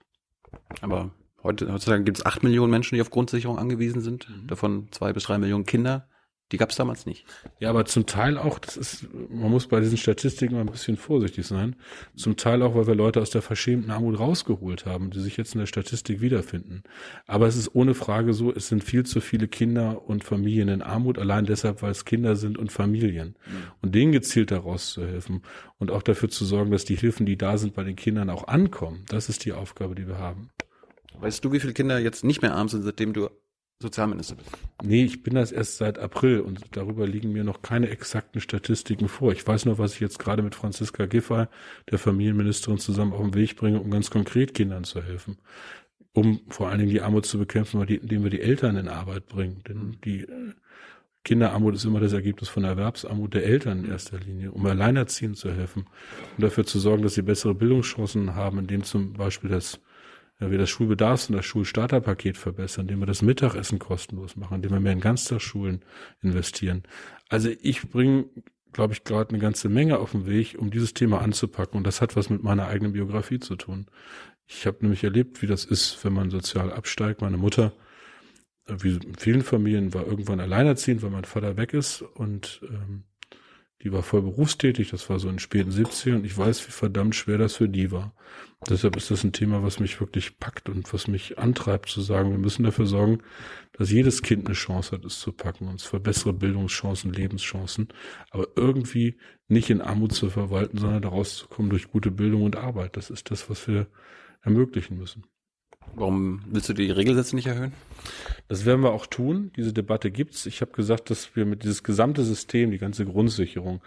[0.81, 1.11] Aber
[1.43, 4.47] heute, heutzutage gibt es acht Millionen Menschen, die auf Grundsicherung angewiesen sind, mhm.
[4.47, 6.07] davon zwei bis drei Millionen Kinder.
[6.51, 7.25] Die gab es damals nicht.
[7.60, 10.95] Ja, aber zum Teil auch, das ist, man muss bei diesen Statistiken mal ein bisschen
[10.95, 11.75] vorsichtig sein.
[12.15, 15.55] Zum Teil auch, weil wir Leute aus der verschämten Armut rausgeholt haben, die sich jetzt
[15.55, 16.84] in der Statistik wiederfinden.
[17.25, 20.84] Aber es ist ohne Frage so, es sind viel zu viele Kinder und Familien in
[20.84, 23.38] Armut, allein deshalb, weil es Kinder sind und Familien.
[23.47, 23.51] Mhm.
[23.81, 25.41] Und denen gezielt daraus zu helfen
[25.79, 28.47] und auch dafür zu sorgen, dass die Hilfen, die da sind, bei den Kindern auch
[28.47, 29.03] ankommen.
[29.08, 30.51] Das ist die Aufgabe, die wir haben.
[31.19, 33.29] Weißt du, wie viele Kinder jetzt nicht mehr arm sind, seitdem du
[33.81, 34.49] Sozialminister bist.
[34.83, 39.09] Nee, ich bin das erst seit April und darüber liegen mir noch keine exakten Statistiken
[39.09, 39.33] vor.
[39.33, 41.47] Ich weiß nur, was ich jetzt gerade mit Franziska Giffey,
[41.91, 45.38] der Familienministerin, zusammen auf den Weg bringe, um ganz konkret Kindern zu helfen.
[46.13, 49.61] Um vor allen Dingen die Armut zu bekämpfen, indem wir die Eltern in Arbeit bringen.
[49.67, 50.53] Denn die äh,
[51.25, 55.51] Kinderarmut ist immer das Ergebnis von Erwerbsarmut der Eltern in erster Linie, um Alleinerziehenden zu
[55.51, 55.85] helfen
[56.38, 59.81] und dafür zu sorgen, dass sie bessere Bildungschancen haben, indem zum Beispiel das
[60.39, 64.71] ja, wir das Schulbedarfs- und das Schulstarterpaket verbessern, indem wir das Mittagessen kostenlos machen, indem
[64.71, 65.83] wir mehr in Ganztagsschulen
[66.21, 66.83] investieren.
[67.29, 68.25] Also ich bringe,
[68.73, 71.77] glaube ich, gerade eine ganze Menge auf den Weg, um dieses Thema anzupacken.
[71.77, 73.87] Und das hat was mit meiner eigenen Biografie zu tun.
[74.45, 77.21] Ich habe nämlich erlebt, wie das ist, wenn man sozial absteigt.
[77.21, 77.71] Meine Mutter,
[78.67, 83.05] wie in vielen Familien, war irgendwann alleinerziehend, weil mein Vater weg ist und ähm,
[83.81, 86.71] die war voll berufstätig, das war so in den späten 70ern und ich weiß, wie
[86.71, 88.15] verdammt schwer das für die war.
[88.67, 92.32] Deshalb ist das ein Thema, was mich wirklich packt und was mich antreibt zu sagen,
[92.32, 93.19] wir müssen dafür sorgen,
[93.73, 97.89] dass jedes Kind eine Chance hat, es zu packen, und zwar bessere Bildungschancen, Lebenschancen,
[98.32, 102.56] aber irgendwie nicht in Armut zu verwalten, sondern daraus zu kommen durch gute Bildung und
[102.56, 102.97] Arbeit.
[102.97, 103.88] Das ist das, was wir
[104.41, 105.25] ermöglichen müssen.
[105.93, 107.73] Warum willst du die Regelsätze nicht erhöhen?
[108.47, 109.51] Das werden wir auch tun.
[109.56, 110.47] Diese Debatte gibt's.
[110.47, 113.82] Ich habe gesagt, dass wir mit dieses gesamte System, die ganze Grundsicherung,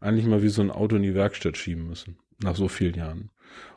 [0.00, 3.30] eigentlich mal wie so ein Auto in die Werkstatt schieben müssen, nach so vielen Jahren.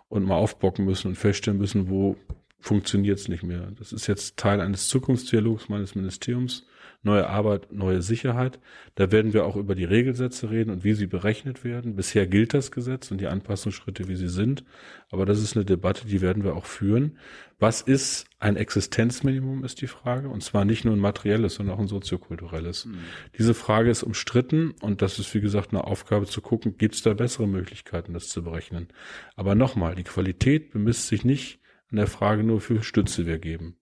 [0.09, 2.15] Und mal aufbocken müssen und feststellen müssen, wo
[2.59, 3.71] funktioniert's nicht mehr.
[3.77, 6.65] Das ist jetzt Teil eines Zukunftsdialogs meines Ministeriums
[7.03, 8.59] neue Arbeit, neue Sicherheit.
[8.95, 11.95] Da werden wir auch über die Regelsätze reden und wie sie berechnet werden.
[11.95, 14.63] Bisher gilt das Gesetz und die Anpassungsschritte, wie sie sind.
[15.09, 17.17] Aber das ist eine Debatte, die werden wir auch führen.
[17.59, 20.29] Was ist ein Existenzminimum, ist die Frage.
[20.29, 22.85] Und zwar nicht nur ein materielles, sondern auch ein soziokulturelles.
[22.85, 22.97] Mhm.
[23.37, 27.01] Diese Frage ist umstritten und das ist, wie gesagt, eine Aufgabe zu gucken, gibt es
[27.01, 28.89] da bessere Möglichkeiten, das zu berechnen.
[29.35, 33.39] Aber nochmal, die Qualität bemisst sich nicht an der Frage nur, wie viel Stütze wir
[33.39, 33.77] geben.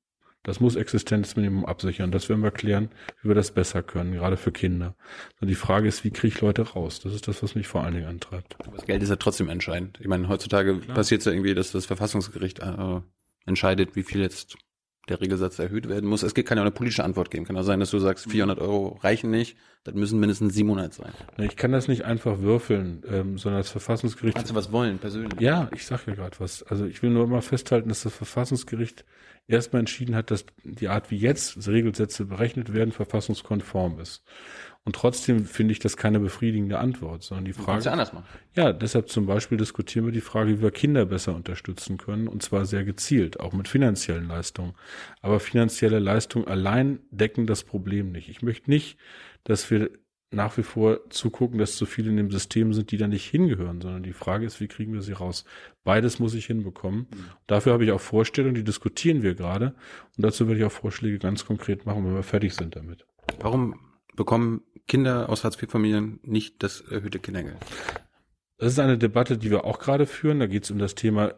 [0.45, 2.11] Das muss Existenzminimum absichern.
[2.11, 2.89] Das werden wir klären,
[3.21, 4.95] wie wir das besser können, gerade für Kinder.
[5.41, 6.99] Und die Frage ist, wie kriege ich Leute raus?
[6.99, 8.55] Das ist das, was mich vor allen Dingen antreibt.
[8.59, 9.97] Aber das Geld ist ja trotzdem entscheidend.
[9.99, 13.01] Ich meine, heutzutage passiert es ja irgendwie, dass das Verfassungsgericht äh,
[13.47, 14.55] entscheidet, wie viel jetzt
[15.09, 16.23] der Regelsatz erhöht werden muss.
[16.23, 17.45] Es kann ja auch eine politische Antwort geben.
[17.45, 21.11] Kann auch sein, dass du sagst, 400 Euro reichen nicht, das müssen mindestens 700 sein.
[21.37, 24.35] Ich kann das nicht einfach würfeln, ähm, sondern das Verfassungsgericht.
[24.35, 25.39] Kannst du was wollen, persönlich?
[25.39, 26.63] Ja, ich sag ja gerade was.
[26.63, 29.05] Also ich will nur mal festhalten, dass das Verfassungsgericht
[29.47, 34.23] erstmal entschieden hat, dass die Art, wie jetzt Regelsätze berechnet werden, verfassungskonform ist.
[34.83, 37.83] Und trotzdem finde ich das keine befriedigende Antwort, sondern die Frage.
[37.83, 38.27] Ja anders machen.
[38.55, 42.43] Ja, deshalb zum Beispiel diskutieren wir die Frage, wie wir Kinder besser unterstützen können, und
[42.43, 44.73] zwar sehr gezielt, auch mit finanziellen Leistungen.
[45.21, 48.29] Aber finanzielle Leistungen allein decken das Problem nicht.
[48.29, 48.99] Ich möchte nicht,
[49.43, 49.89] dass wir
[50.35, 53.81] nach wie vor zugucken, dass zu viele in dem System sind, die da nicht hingehören,
[53.81, 55.45] sondern die Frage ist, wie kriegen wir sie raus?
[55.83, 57.07] Beides muss ich hinbekommen.
[57.09, 57.25] Mhm.
[57.47, 59.75] Dafür habe ich auch Vorstellungen, die diskutieren wir gerade.
[60.17, 63.05] Und dazu werde ich auch Vorschläge ganz konkret machen, wenn wir fertig sind damit.
[63.39, 63.79] Warum
[64.15, 67.57] bekommen Kinder aus Hartz-IV-Familien nicht das erhöhte Kindergeld?
[68.57, 70.39] Das ist eine Debatte, die wir auch gerade führen.
[70.39, 71.33] Da geht es um das Thema,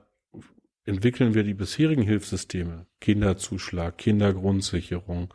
[0.86, 5.34] entwickeln wir die bisherigen Hilfssysteme, Kinderzuschlag, Kindergrundsicherung,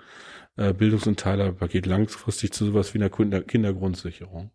[0.57, 4.51] äh, Bildungs- und Teilhabepaket langfristig zu sowas wie einer Kinder Kindergrundsicherung.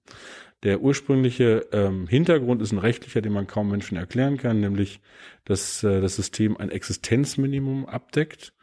[0.63, 5.01] Der ursprüngliche ähm, Hintergrund ist ein rechtlicher, den man kaum Menschen erklären kann, nämlich,
[5.45, 8.53] dass äh, das System ein Existenzminimum abdeckt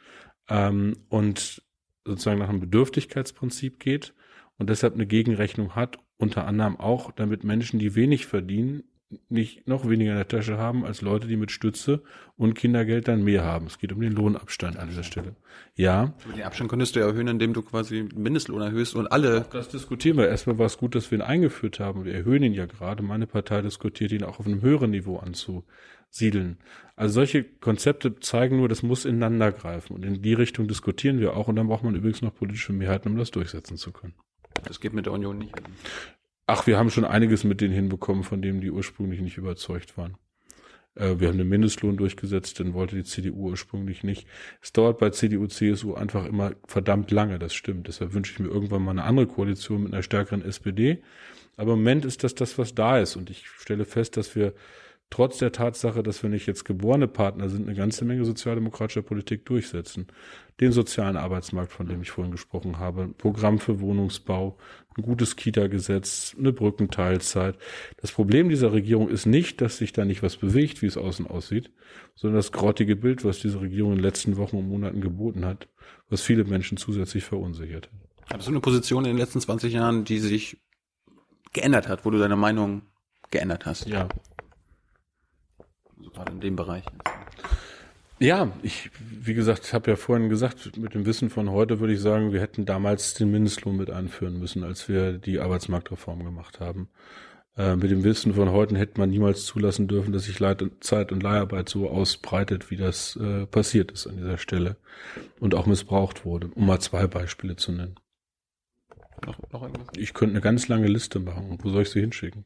[0.48, 1.62] ähm, und
[2.04, 4.14] sozusagen nach einem Bedürftigkeitsprinzip geht
[4.58, 8.84] und deshalb eine Gegenrechnung hat, unter anderem auch, damit Menschen, die wenig verdienen,
[9.28, 12.02] nicht noch weniger in der Tasche haben als Leute, die mit Stütze
[12.36, 13.66] und Kindergeld dann mehr haben.
[13.66, 15.36] Es geht um den Lohnabstand an dieser Stelle.
[15.74, 16.14] Ja.
[16.24, 19.46] Aber den Abstand könntest du ja erhöhen, indem du quasi Mindestlohn erhöhst und alle.
[19.50, 20.28] Das diskutieren wir.
[20.28, 22.04] Erstmal war es gut, dass wir ihn eingeführt haben.
[22.04, 23.02] Wir erhöhen ihn ja gerade.
[23.02, 26.58] Meine Partei diskutiert ihn auch auf einem höheren Niveau anzusiedeln.
[26.96, 29.94] Also solche Konzepte zeigen nur, das muss ineinander greifen.
[29.94, 31.48] Und in die Richtung diskutieren wir auch.
[31.48, 34.14] Und dann braucht man übrigens noch politische Mehrheiten, um das durchsetzen zu können.
[34.64, 35.54] Das geht mit der Union nicht.
[36.46, 40.16] Ach, wir haben schon einiges mit denen hinbekommen, von dem die ursprünglich nicht überzeugt waren.
[40.94, 44.26] Äh, wir haben den Mindestlohn durchgesetzt, den wollte die CDU ursprünglich nicht.
[44.60, 47.88] Es dauert bei CDU, CSU einfach immer verdammt lange, das stimmt.
[47.88, 51.02] Deshalb wünsche ich mir irgendwann mal eine andere Koalition mit einer stärkeren SPD.
[51.56, 53.16] Aber im Moment ist das das, was da ist.
[53.16, 54.54] Und ich stelle fest, dass wir
[55.10, 59.44] trotz der Tatsache, dass wir nicht jetzt geborene Partner sind, eine ganze Menge sozialdemokratischer Politik
[59.46, 60.08] durchsetzen.
[60.60, 64.56] Den sozialen Arbeitsmarkt, von dem ich vorhin gesprochen habe, Programm für Wohnungsbau,
[64.96, 67.58] ein gutes Kita-Gesetz, eine Brückenteilzeit.
[67.96, 71.26] Das Problem dieser Regierung ist nicht, dass sich da nicht was bewegt, wie es außen
[71.26, 71.72] aussieht,
[72.14, 75.68] sondern das grottige Bild, was diese Regierung in den letzten Wochen und Monaten geboten hat,
[76.08, 77.90] was viele Menschen zusätzlich verunsichert.
[78.32, 80.62] Hast du eine Position in den letzten 20 Jahren, die sich
[81.52, 82.82] geändert hat, wo du deine Meinung
[83.30, 83.86] geändert hast?
[83.86, 84.08] Ja,
[85.98, 86.84] also gerade in dem Bereich.
[88.20, 92.00] Ja, ich, wie gesagt, habe ja vorhin gesagt, mit dem Wissen von heute würde ich
[92.00, 96.88] sagen, wir hätten damals den Mindestlohn mit einführen müssen, als wir die Arbeitsmarktreform gemacht haben.
[97.56, 101.12] Äh, mit dem Wissen von heute hätte man niemals zulassen dürfen, dass sich Leit Zeit-
[101.12, 104.76] und Leiharbeit so ausbreitet, wie das äh, passiert ist an dieser Stelle
[105.40, 107.96] und auch missbraucht wurde, um mal zwei Beispiele zu nennen.
[109.26, 109.70] Noch, noch?
[109.96, 111.58] Ich könnte eine ganz lange Liste machen.
[111.62, 112.44] Wo soll ich sie hinschicken?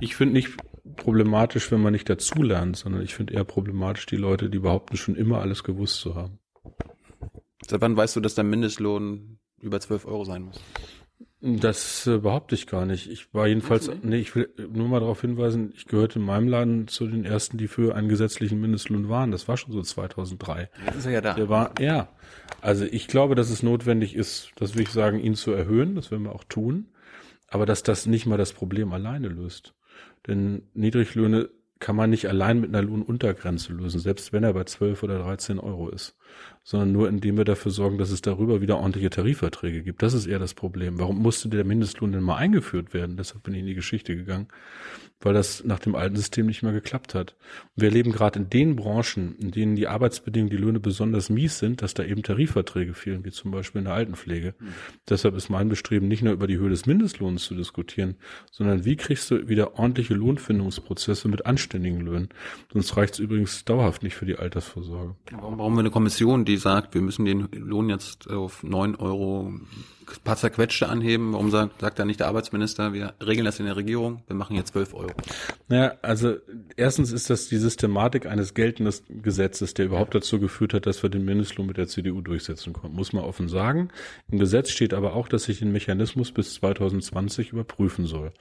[0.00, 0.56] Ich finde nicht
[0.96, 5.16] problematisch, wenn man nicht dazulernt, sondern ich finde eher problematisch die Leute, die behaupten, schon
[5.16, 6.38] immer alles gewusst zu haben.
[7.66, 10.60] Seit wann weißt du, dass der Mindestlohn über 12 Euro sein muss?
[11.42, 13.10] Das äh, behaupte ich gar nicht.
[13.10, 16.86] Ich war jedenfalls, nee, ich will nur mal darauf hinweisen, ich gehörte in meinem Laden
[16.86, 19.30] zu den ersten, die für einen gesetzlichen Mindestlohn waren.
[19.30, 20.68] Das war schon so 2003.
[20.84, 21.34] Jetzt ist er ja da.
[21.34, 22.08] Der war, ja.
[22.60, 25.94] Also ich glaube, dass es notwendig ist, das will ich sagen, ihn zu erhöhen.
[25.94, 26.88] Das werden wir auch tun.
[27.48, 29.74] Aber dass das nicht mal das Problem alleine löst.
[30.26, 35.02] Denn Niedriglöhne kann man nicht allein mit einer Lohnuntergrenze lösen, selbst wenn er bei 12
[35.02, 36.16] oder 13 Euro ist
[36.62, 40.02] sondern nur indem wir dafür sorgen, dass es darüber wieder ordentliche Tarifverträge gibt.
[40.02, 40.98] Das ist eher das Problem.
[40.98, 43.16] Warum musste der Mindestlohn denn mal eingeführt werden?
[43.16, 44.48] Deshalb bin ich in die Geschichte gegangen,
[45.20, 47.34] weil das nach dem alten System nicht mehr geklappt hat.
[47.76, 51.58] Und wir leben gerade in den Branchen, in denen die Arbeitsbedingungen, die Löhne besonders mies
[51.58, 54.54] sind, dass da eben Tarifverträge fehlen, wie zum Beispiel in der Altenpflege.
[54.58, 54.68] Mhm.
[55.08, 58.16] Deshalb ist mein Bestreben, nicht nur über die Höhe des Mindestlohns zu diskutieren,
[58.50, 62.30] sondern wie kriegst du wieder ordentliche Lohnfindungsprozesse mit anständigen Löhnen?
[62.72, 65.16] Sonst reicht es übrigens dauerhaft nicht für die Altersvorsorge.
[65.32, 69.52] Warum brauchen wir eine Kommission, die sagt, wir müssen den Lohn jetzt auf neun Euro
[70.24, 71.32] paar zerquetschte anheben.
[71.32, 74.56] Warum sagt, sagt da nicht der Arbeitsminister, wir regeln das in der Regierung, wir machen
[74.56, 75.09] jetzt zwölf Euro?
[75.68, 76.36] Naja, also
[76.76, 78.92] erstens ist das die Systematik eines geltenden
[79.22, 82.96] Gesetzes, der überhaupt dazu geführt hat, dass wir den Mindestlohn mit der CDU durchsetzen konnten,
[82.96, 83.90] muss man offen sagen.
[84.30, 88.32] Im Gesetz steht aber auch, dass ich den Mechanismus bis 2020 überprüfen soll.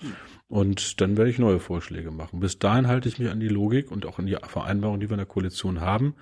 [0.47, 2.39] Und dann werde ich neue Vorschläge machen.
[2.39, 5.13] Bis dahin halte ich mich an die Logik und auch an die Vereinbarung, die wir
[5.13, 6.15] in der Koalition haben,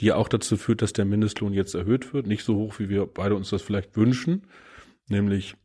[0.00, 2.26] die ja auch dazu führt, dass der Mindestlohn jetzt erhöht wird.
[2.26, 4.46] Nicht so hoch, wie wir beide uns das vielleicht wünschen,
[5.08, 5.56] nämlich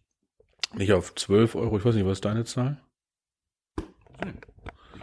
[0.74, 1.78] nicht auf 12 Euro.
[1.78, 2.82] Ich weiß nicht, was ist deine Zahl?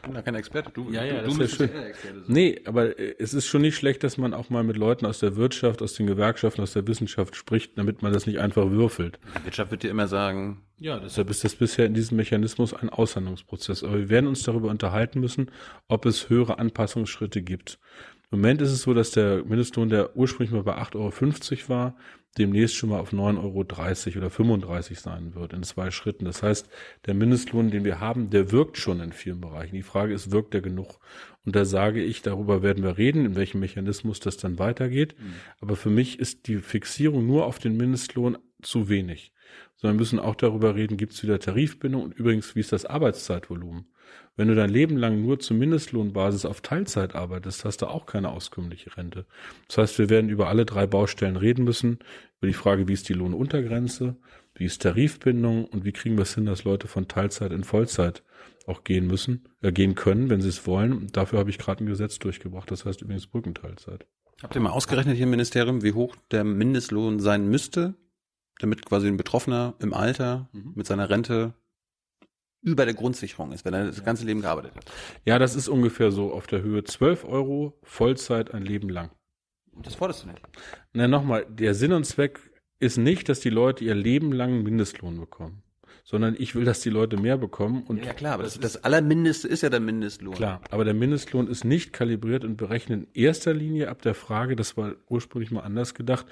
[0.02, 0.70] Bin da kein Experte.
[0.72, 2.20] Du, ja, ja, du, du bist ja Experte.
[2.20, 2.24] Sein.
[2.26, 5.20] Nee, aber äh, es ist schon nicht schlecht, dass man auch mal mit Leuten aus
[5.20, 9.18] der Wirtschaft, aus den Gewerkschaften, aus der Wissenschaft spricht, damit man das nicht einfach würfelt.
[9.38, 10.62] Die Wirtschaft wird dir immer sagen.
[10.78, 13.84] Ja, deshalb ist das bisher in diesem Mechanismus ein Aushandlungsprozess.
[13.84, 15.50] Aber wir werden uns darüber unterhalten müssen,
[15.88, 17.78] ob es höhere Anpassungsschritte gibt.
[18.32, 21.96] Im Moment ist es so, dass der Mindestlohn, der ursprünglich mal bei 8,50 Euro war,
[22.38, 26.24] demnächst schon mal auf 9,30 Euro oder 35 sein wird in zwei Schritten.
[26.24, 26.68] Das heißt,
[27.06, 29.74] der Mindestlohn, den wir haben, der wirkt schon in vielen Bereichen.
[29.74, 30.98] Die Frage ist, wirkt der genug?
[31.44, 35.14] Und da sage ich, darüber werden wir reden, in welchem Mechanismus das dann weitergeht.
[35.18, 35.34] Mhm.
[35.60, 39.32] Aber für mich ist die Fixierung nur auf den Mindestlohn zu wenig.
[39.76, 42.86] Sondern wir müssen auch darüber reden, gibt es wieder Tarifbindung und übrigens, wie ist das
[42.86, 43.86] Arbeitszeitvolumen?
[44.36, 48.30] Wenn du dein Leben lang nur zur Mindestlohnbasis auf Teilzeit arbeitest, hast du auch keine
[48.30, 49.26] auskömmliche Rente.
[49.68, 51.98] Das heißt, wir werden über alle drei Baustellen reden müssen.
[52.40, 54.16] Über die Frage, wie ist die Lohnuntergrenze,
[54.54, 58.22] wie ist Tarifbindung und wie kriegen wir es hin, dass Leute von Teilzeit in Vollzeit
[58.66, 61.08] auch gehen müssen, äh, gehen können, wenn sie es wollen.
[61.12, 62.70] Dafür habe ich gerade ein Gesetz durchgebracht.
[62.70, 64.06] Das heißt übrigens Brückenteilzeit.
[64.42, 67.94] Habt ihr mal ausgerechnet hier im Ministerium, wie hoch der Mindestlohn sein müsste,
[68.60, 70.72] damit quasi ein Betroffener im Alter mhm.
[70.74, 71.54] mit seiner Rente
[72.62, 74.84] über der Grundsicherung ist, wenn er das ganze Leben gearbeitet hat.
[75.24, 79.10] Ja, das ist ungefähr so auf der Höhe 12 Euro Vollzeit ein Leben lang.
[79.82, 80.40] Das forderst du nicht.
[80.92, 82.38] Na, nochmal, der Sinn und Zweck
[82.78, 85.62] ist nicht, dass die Leute ihr Leben lang Mindestlohn bekommen,
[86.04, 87.82] sondern ich will, dass die Leute mehr bekommen.
[87.84, 90.34] Und ja, klar, aber das, das Allermindeste ist ja der Mindestlohn.
[90.34, 94.56] Klar, aber der Mindestlohn ist nicht kalibriert und berechnet in erster Linie ab der Frage,
[94.56, 96.26] das war ursprünglich mal anders gedacht,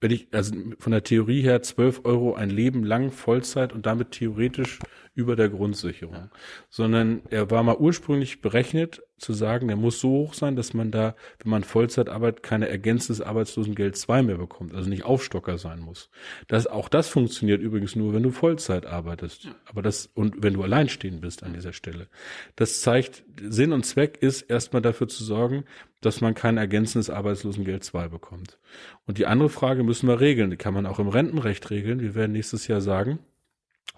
[0.00, 4.10] wenn ich, also von der Theorie her 12 Euro ein Leben lang Vollzeit und damit
[4.10, 4.78] theoretisch
[5.16, 6.30] über der Grundsicherung, ja.
[6.68, 10.90] sondern er war mal ursprünglich berechnet zu sagen, er muss so hoch sein, dass man
[10.90, 15.80] da, wenn man Vollzeit arbeitet, keine ergänztes Arbeitslosengeld 2 mehr bekommt, also nicht Aufstocker sein
[15.80, 16.10] muss.
[16.48, 19.44] Das, auch das funktioniert übrigens nur, wenn du Vollzeit arbeitest.
[19.44, 19.54] Ja.
[19.64, 22.08] Aber das, und wenn du alleinstehend bist an dieser Stelle.
[22.54, 25.64] Das zeigt, Sinn und Zweck ist erstmal dafür zu sorgen,
[26.02, 28.58] dass man kein ergänzendes Arbeitslosengeld 2 bekommt.
[29.06, 30.50] Und die andere Frage müssen wir regeln.
[30.50, 32.00] Die kann man auch im Rentenrecht regeln.
[32.00, 33.18] Wir werden nächstes Jahr sagen,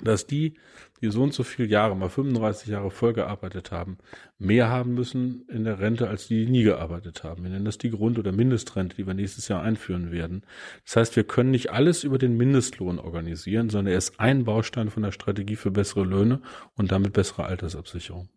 [0.03, 0.55] dass die,
[1.01, 3.99] die so und so viele Jahre, mal 35 Jahre voll gearbeitet haben,
[4.39, 7.43] mehr haben müssen in der Rente, als die, die nie gearbeitet haben.
[7.43, 10.43] Wir nennen das die Grund- oder Mindestrente, die wir nächstes Jahr einführen werden.
[10.85, 14.91] Das heißt, wir können nicht alles über den Mindestlohn organisieren, sondern er ist ein Baustein
[14.91, 16.41] von der Strategie für bessere Löhne
[16.77, 18.29] und damit bessere Altersabsicherung.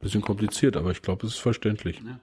[0.00, 2.00] Bisschen kompliziert, aber ich glaube, es ist verständlich.
[2.04, 2.20] Ja.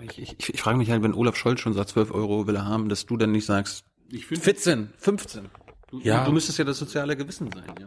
[0.00, 2.66] Ich, ich, ich frage mich halt, wenn Olaf Scholz schon sagt, 12 Euro will er
[2.66, 5.48] haben, dass du dann nicht sagst, ich 14, 15.
[5.92, 6.24] Du, ja.
[6.24, 7.86] du müsstest ja das soziale Gewissen sein, ja.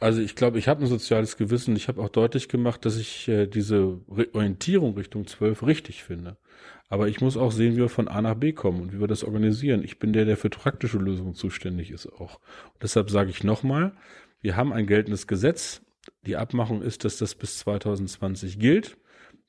[0.00, 1.76] Also ich glaube, ich habe ein soziales Gewissen.
[1.76, 6.36] Ich habe auch deutlich gemacht, dass ich äh, diese Re Orientierung Richtung 12 richtig finde.
[6.88, 9.06] Aber ich muss auch sehen, wie wir von A nach B kommen und wie wir
[9.06, 9.82] das organisieren.
[9.82, 12.34] Ich bin der, der für praktische Lösungen zuständig ist auch.
[12.74, 13.92] Und deshalb sage ich nochmal,
[14.42, 15.80] wir haben ein geltendes Gesetz.
[16.26, 18.96] Die Abmachung ist, dass das bis 2020 gilt.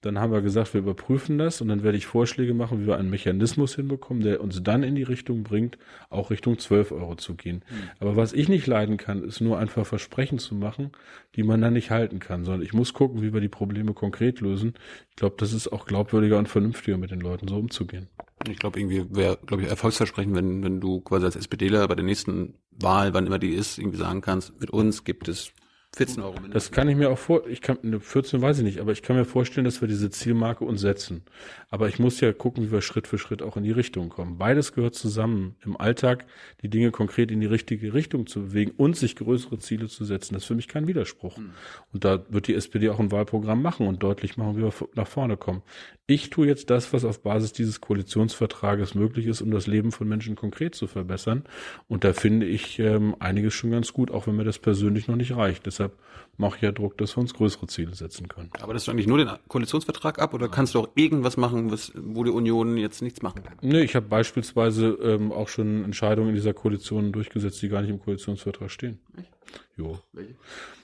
[0.06, 2.97] Dann haben wir gesagt, wir überprüfen das und dann werde ich Vorschläge machen, wie wir
[2.97, 5.80] einen Mechanismus hinbekommen, der uns dann in die Richtung bringt,
[6.12, 7.64] auch Richtung 12 Euro zu gehen.
[7.68, 7.89] Mhm.
[7.99, 10.91] Aber was ich nicht leiden kann, ist nur einfach Versprechen zu machen,
[11.36, 14.41] die man dann nicht halten kann, sondern ich muss gucken, wie wir die Probleme konkret
[14.41, 14.76] lösen.
[15.10, 18.08] Ich glaube, das ist auch glaubwürdiger und vernünftiger, mit den Leuten so umzugehen.
[18.47, 22.06] Ich glaube, irgendwie wäre, glaube ich, Erfolgsversprechen, wenn, wenn du quasi als SPDler bei der
[22.06, 25.51] nächsten Wahl, wann immer die ist, irgendwie sagen kannst, mit uns gibt es
[25.95, 26.53] 14 Euro mindestens.
[26.53, 29.15] Das kann ich mir auch vor, ich kann, 14 weiß ich nicht, aber ich kann
[29.15, 31.23] mir vorstellen, dass wir diese Zielmarke uns setzen.
[31.69, 34.37] Aber ich muss ja gucken, wie wir Schritt für Schritt auch in die Richtung kommen.
[34.37, 36.25] Beides gehört zusammen, im Alltag
[36.61, 40.33] die Dinge konkret in die richtige Richtung zu bewegen und sich größere Ziele zu setzen.
[40.33, 41.37] Das ist für mich kein Widerspruch.
[41.37, 41.51] Mhm.
[41.93, 45.07] Und da wird die SPD auch ein Wahlprogramm machen und deutlich machen, wie wir nach
[45.07, 45.61] vorne kommen.
[46.07, 50.07] Ich tue jetzt das, was auf Basis dieses Koalitionsvertrages möglich ist, um das Leben von
[50.07, 51.43] Menschen konkret zu verbessern.
[51.87, 55.15] Und da finde ich ähm, einiges schon ganz gut, auch wenn mir das persönlich noch
[55.15, 55.65] nicht reicht.
[55.65, 55.99] Deshalb deshalb
[56.38, 58.49] mache ich ja Druck, dass wir uns größere Ziele setzen können.
[58.59, 61.93] Aber das ist eigentlich nur den Koalitionsvertrag ab oder kannst du auch irgendwas machen, was,
[61.95, 63.57] wo die Union jetzt nichts machen kann?
[63.61, 67.91] Nee, ich habe beispielsweise ähm, auch schon Entscheidungen in dieser Koalition durchgesetzt, die gar nicht
[67.91, 68.99] im Koalitionsvertrag stehen.
[69.17, 69.31] Echt?
[69.77, 69.99] Jo.
[70.11, 70.36] Welche?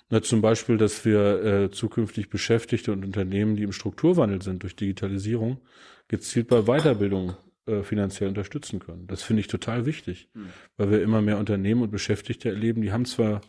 [0.10, 4.76] Na, zum Beispiel, dass wir äh, zukünftig Beschäftigte und Unternehmen, die im Strukturwandel sind durch
[4.76, 5.62] Digitalisierung,
[6.10, 7.36] gezielt bei Weiterbildung
[7.66, 9.08] äh, finanziell unterstützen können.
[9.08, 10.48] Das finde ich total wichtig, hm.
[10.76, 13.42] weil wir immer mehr Unternehmen und Beschäftigte erleben, die haben zwar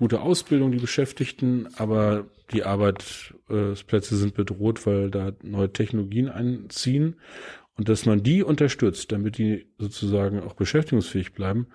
[0.00, 7.16] gute Ausbildung, die Beschäftigten, aber die Arbeitsplätze sind bedroht, weil da neue Technologien einziehen.
[7.76, 11.66] Und dass man die unterstützt, damit die sozusagen auch beschäftigungsfähig bleiben,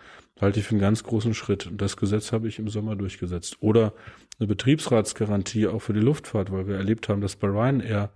[0.41, 1.67] halte ich für einen ganz großen Schritt.
[1.67, 3.57] Und das Gesetz habe ich im Sommer durchgesetzt.
[3.59, 3.93] Oder
[4.39, 8.11] eine Betriebsratsgarantie auch für die Luftfahrt, weil wir erlebt haben, dass bei Ryanair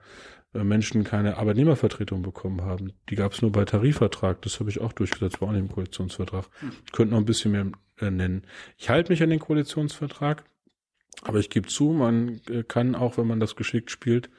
[0.54, 2.94] Menschen keine Arbeitnehmervertretung bekommen haben.
[3.10, 4.42] Die gab es nur bei Tarifvertrag.
[4.42, 6.46] Das habe ich auch durchgesetzt, war auch nicht im Koalitionsvertrag.
[6.86, 7.68] Ich könnte noch ein bisschen mehr
[8.00, 8.44] äh, nennen.
[8.78, 10.44] Ich halte mich an den Koalitionsvertrag.
[11.22, 14.30] Aber ich gebe zu, man äh, kann auch, wenn man das geschickt spielt,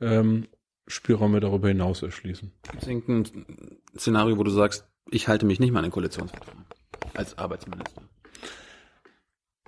[0.00, 0.48] ähm,
[0.88, 2.52] Spielräume darüber hinaus erschließen.
[2.70, 6.54] Gibt es irgendein Szenario, wo du sagst, ich halte mich nicht mal an den Koalitionsvertrag
[7.14, 8.02] als Arbeitsminister?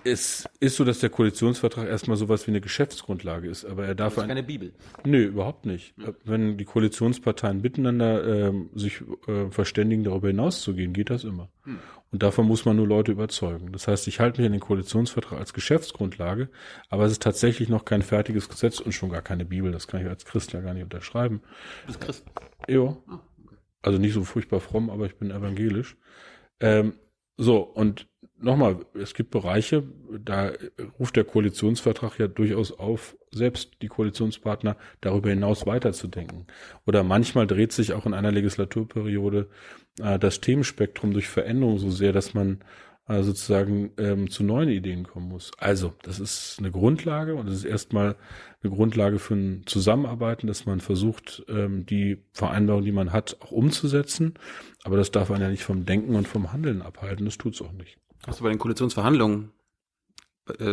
[0.05, 4.14] Es ist so, dass der Koalitionsvertrag erstmal sowas wie eine Geschäftsgrundlage ist, aber er darf
[4.14, 4.72] Das ist ein, keine Bibel.
[5.05, 5.94] Nö, überhaupt nicht.
[6.24, 11.51] Wenn die Koalitionsparteien miteinander ähm, sich äh, verständigen, darüber hinauszugehen, geht das immer.
[12.11, 13.72] Und davon muss man nur Leute überzeugen.
[13.72, 16.49] Das heißt, ich halte mich an den Koalitionsvertrag als Geschäftsgrundlage,
[16.88, 19.72] aber es ist tatsächlich noch kein fertiges Gesetz und schon gar keine Bibel.
[19.72, 21.42] Das kann ich als Christ ja gar nicht unterschreiben.
[21.82, 22.24] Du bist Christ.
[22.66, 23.03] Jo.
[23.82, 25.96] Also nicht so furchtbar fromm, aber ich bin evangelisch.
[26.61, 26.94] Ähm,
[27.39, 28.09] so, und
[28.41, 30.53] nochmal, es gibt Bereiche, da
[30.99, 36.47] ruft der Koalitionsvertrag ja durchaus auf, selbst die Koalitionspartner darüber hinaus weiterzudenken.
[36.84, 39.49] Oder manchmal dreht sich auch in einer Legislaturperiode
[40.01, 42.59] äh, das Themenspektrum durch Veränderung so sehr, dass man
[43.09, 45.50] äh, sozusagen ähm, zu neuen Ideen kommen muss.
[45.59, 48.16] Also, das ist eine Grundlage und es ist erstmal
[48.62, 53.50] eine Grundlage für ein Zusammenarbeiten, dass man versucht, ähm, die Vereinbarung, die man hat, auch
[53.50, 54.34] umzusetzen.
[54.84, 57.24] Aber das darf einen ja nicht vom Denken und vom Handeln abhalten.
[57.24, 57.98] Das tut's auch nicht.
[58.26, 59.52] Hast du bei den Koalitionsverhandlungen
[60.59, 60.64] äh,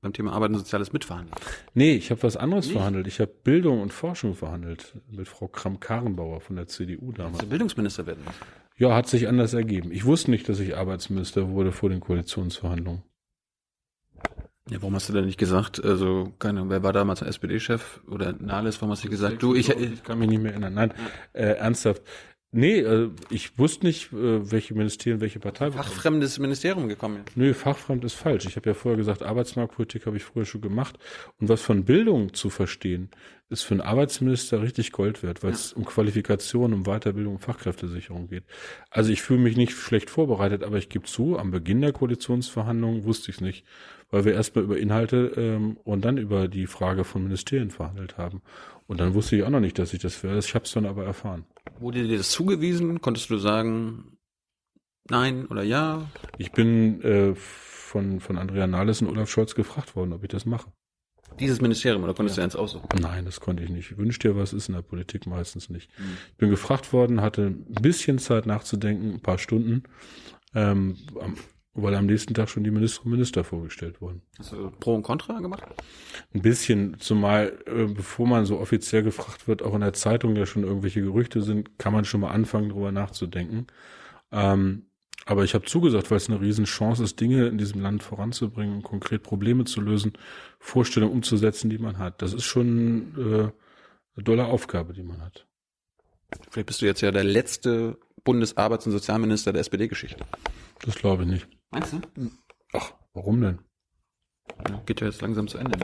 [0.00, 1.34] beim Thema Arbeit und Soziales mitverhandelt?
[1.74, 2.76] Nee, ich habe was anderes Nicht?
[2.76, 3.06] verhandelt.
[3.06, 7.44] Ich habe Bildung und Forschung verhandelt mit Frau Kramp-Karrenbauer von der CDU damals.
[7.46, 8.22] Bildungsminister werden?
[8.76, 9.92] Ja, hat sich anders ergeben.
[9.92, 13.02] Ich wusste nicht, dass ich Arbeitsminister wurde vor den Koalitionsverhandlungen.
[14.70, 18.00] Ja, warum hast du denn nicht gesagt, also, keine Ahnung, wer war damals der SPD-Chef
[18.06, 20.74] oder Nahles, warum hast du nicht gesagt, du, ich, ich kann mich nicht mehr erinnern.
[20.74, 20.94] Nein,
[21.32, 22.02] äh, ernsthaft.
[22.54, 25.70] Nee, äh, ich wusste nicht, äh, welche Ministerien, welche Partei.
[25.70, 27.24] fachfremdes Ministerium gekommen.
[27.34, 28.44] Nö, fachfremd ist falsch.
[28.44, 30.98] Ich habe ja vorher gesagt, Arbeitsmarktpolitik habe ich früher schon gemacht.
[31.40, 33.08] Und was von Bildung zu verstehen,
[33.48, 38.28] ist für einen Arbeitsminister richtig Gold wert, weil es um Qualifikation, um Weiterbildung, um Fachkräftesicherung
[38.28, 38.44] geht.
[38.90, 43.04] Also ich fühle mich nicht schlecht vorbereitet, aber ich gebe zu, am Beginn der Koalitionsverhandlungen
[43.04, 43.64] wusste ich es nicht,
[44.10, 48.42] weil wir erstmal über Inhalte ähm, und dann über die Frage von Ministerien verhandelt haben.
[48.86, 50.38] Und dann wusste ich auch noch nicht, dass ich das werde.
[50.38, 51.46] Ich habe es dann aber erfahren.
[51.78, 53.00] Wurde dir das zugewiesen?
[53.00, 54.18] Konntest du sagen,
[55.08, 56.10] nein oder ja?
[56.38, 60.46] Ich bin äh, von, von Andrea Nahles und Olaf Scholz gefragt worden, ob ich das
[60.46, 60.72] mache.
[61.40, 62.88] Dieses Ministerium, oder konntest du eins aussuchen?
[63.00, 63.96] Nein, das konnte ich nicht.
[63.96, 65.90] Wünsch dir was, ist in der Politik meistens nicht.
[66.30, 69.84] Ich bin gefragt worden, hatte ein bisschen Zeit nachzudenken, ein paar Stunden,
[70.54, 70.96] ähm,
[71.74, 74.22] weil am nächsten Tag schon die Minister und Minister vorgestellt wurden.
[74.38, 75.62] Hast du Pro und Contra gemacht?
[76.34, 80.44] Ein bisschen, zumal äh, bevor man so offiziell gefragt wird, auch in der Zeitung ja
[80.44, 83.66] schon irgendwelche Gerüchte sind, kann man schon mal anfangen, darüber nachzudenken.
[84.30, 84.86] Ähm,
[85.24, 88.82] aber ich habe zugesagt, weil es eine Riesenchance ist, Dinge in diesem Land voranzubringen und
[88.82, 90.12] konkret Probleme zu lösen,
[90.58, 92.20] Vorstellungen umzusetzen, die man hat.
[92.22, 93.50] Das ist schon äh,
[94.16, 95.46] eine dolle Aufgabe, die man hat.
[96.50, 100.24] Vielleicht bist du jetzt ja der letzte Bundesarbeits- und Sozialminister der SPD-Geschichte.
[100.82, 101.48] Das glaube ich nicht.
[101.72, 102.00] Meinst du?
[102.74, 103.58] Ach, warum denn?
[104.86, 105.78] Geht ja jetzt langsam zu Ende.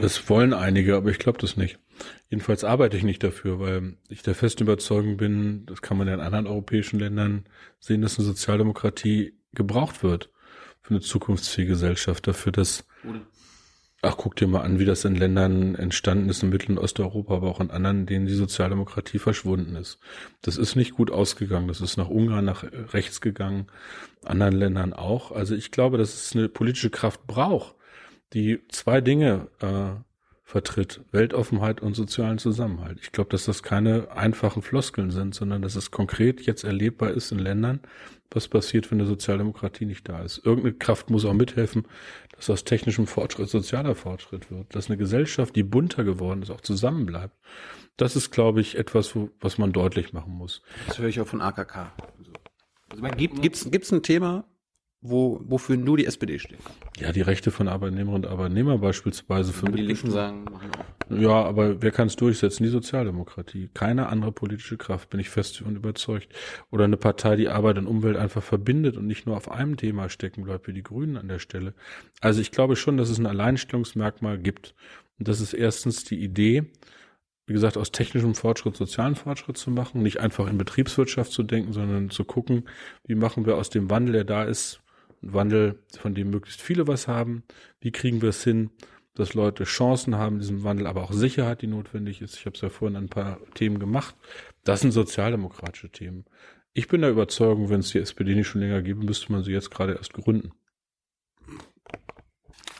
[0.00, 1.78] Das wollen einige, aber ich glaube das nicht.
[2.30, 6.14] Jedenfalls arbeite ich nicht dafür, weil ich der festen Überzeugung bin, das kann man ja
[6.14, 7.44] in anderen europäischen Ländern
[7.80, 10.30] sehen, dass eine Sozialdemokratie gebraucht wird
[10.80, 13.20] für eine zukunftsfähige Gesellschaft, dafür, dass Oder?
[14.00, 17.34] Ach, guck dir mal an, wie das in Ländern entstanden ist, in Mittel- und Osteuropa,
[17.34, 19.98] aber auch in anderen, denen die Sozialdemokratie verschwunden ist.
[20.40, 21.66] Das ist nicht gut ausgegangen.
[21.66, 23.66] Das ist nach Ungarn, nach rechts gegangen,
[24.24, 25.32] anderen Ländern auch.
[25.32, 27.74] Also ich glaube, dass es eine politische Kraft braucht,
[28.34, 30.00] die zwei Dinge äh,
[30.48, 31.02] vertritt.
[31.12, 32.98] Weltoffenheit und sozialen Zusammenhalt.
[33.02, 37.32] Ich glaube, dass das keine einfachen Floskeln sind, sondern dass es konkret jetzt erlebbar ist
[37.32, 37.80] in Ländern,
[38.30, 40.38] was passiert, wenn eine Sozialdemokratie nicht da ist.
[40.46, 41.86] Irgendeine Kraft muss auch mithelfen,
[42.34, 46.62] dass aus technischem Fortschritt sozialer Fortschritt wird, dass eine Gesellschaft, die bunter geworden ist, auch
[46.62, 47.36] zusammenbleibt.
[47.98, 50.62] Das ist, glaube ich, etwas, wo, was man deutlich machen muss.
[50.86, 51.92] Das höre ich auch von AKK.
[52.88, 54.46] Also, man gibt, gibt's, gibt's ein Thema,
[55.00, 56.58] wo, wofür nur die SPD steht?
[56.98, 61.16] Ja, die Rechte von Arbeitnehmerinnen und Arbeitnehmer beispielsweise für die Linken sagen, machen auch.
[61.16, 62.64] Ja, aber wer kann es durchsetzen?
[62.64, 63.70] Die Sozialdemokratie.
[63.72, 66.34] Keine andere politische Kraft, bin ich fest und überzeugt.
[66.70, 70.08] Oder eine Partei, die Arbeit und Umwelt einfach verbindet und nicht nur auf einem Thema
[70.08, 71.74] stecken bleibt, wie die Grünen an der Stelle.
[72.20, 74.74] Also ich glaube schon, dass es ein Alleinstellungsmerkmal gibt.
[75.18, 76.72] Und das ist erstens die Idee,
[77.46, 81.72] wie gesagt, aus technischem Fortschritt sozialen Fortschritt zu machen, nicht einfach in Betriebswirtschaft zu denken,
[81.72, 82.68] sondern zu gucken,
[83.06, 84.82] wie machen wir aus dem Wandel, der da ist,
[85.22, 87.42] einen Wandel, von dem möglichst viele was haben,
[87.80, 88.70] wie kriegen wir es hin,
[89.14, 92.36] dass Leute Chancen haben in diesem Wandel, aber auch Sicherheit, die notwendig ist.
[92.36, 94.14] Ich habe es ja vorhin ein paar Themen gemacht.
[94.64, 96.24] Das sind sozialdemokratische Themen.
[96.72, 99.52] Ich bin der Überzeugung, wenn es die SPD nicht schon länger gäbe, müsste man sie
[99.52, 100.52] jetzt gerade erst gründen.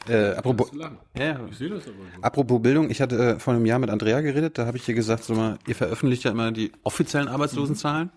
[0.09, 0.71] Äh, apropos,
[1.19, 2.23] ja, Ich sehe das aber so.
[2.23, 4.95] apropos Bildung, ich hatte äh, vor einem Jahr mit Andrea geredet, da habe ich ihr
[4.95, 8.11] gesagt, so mal, ihr veröffentlicht ja immer die offiziellen Arbeitslosenzahlen.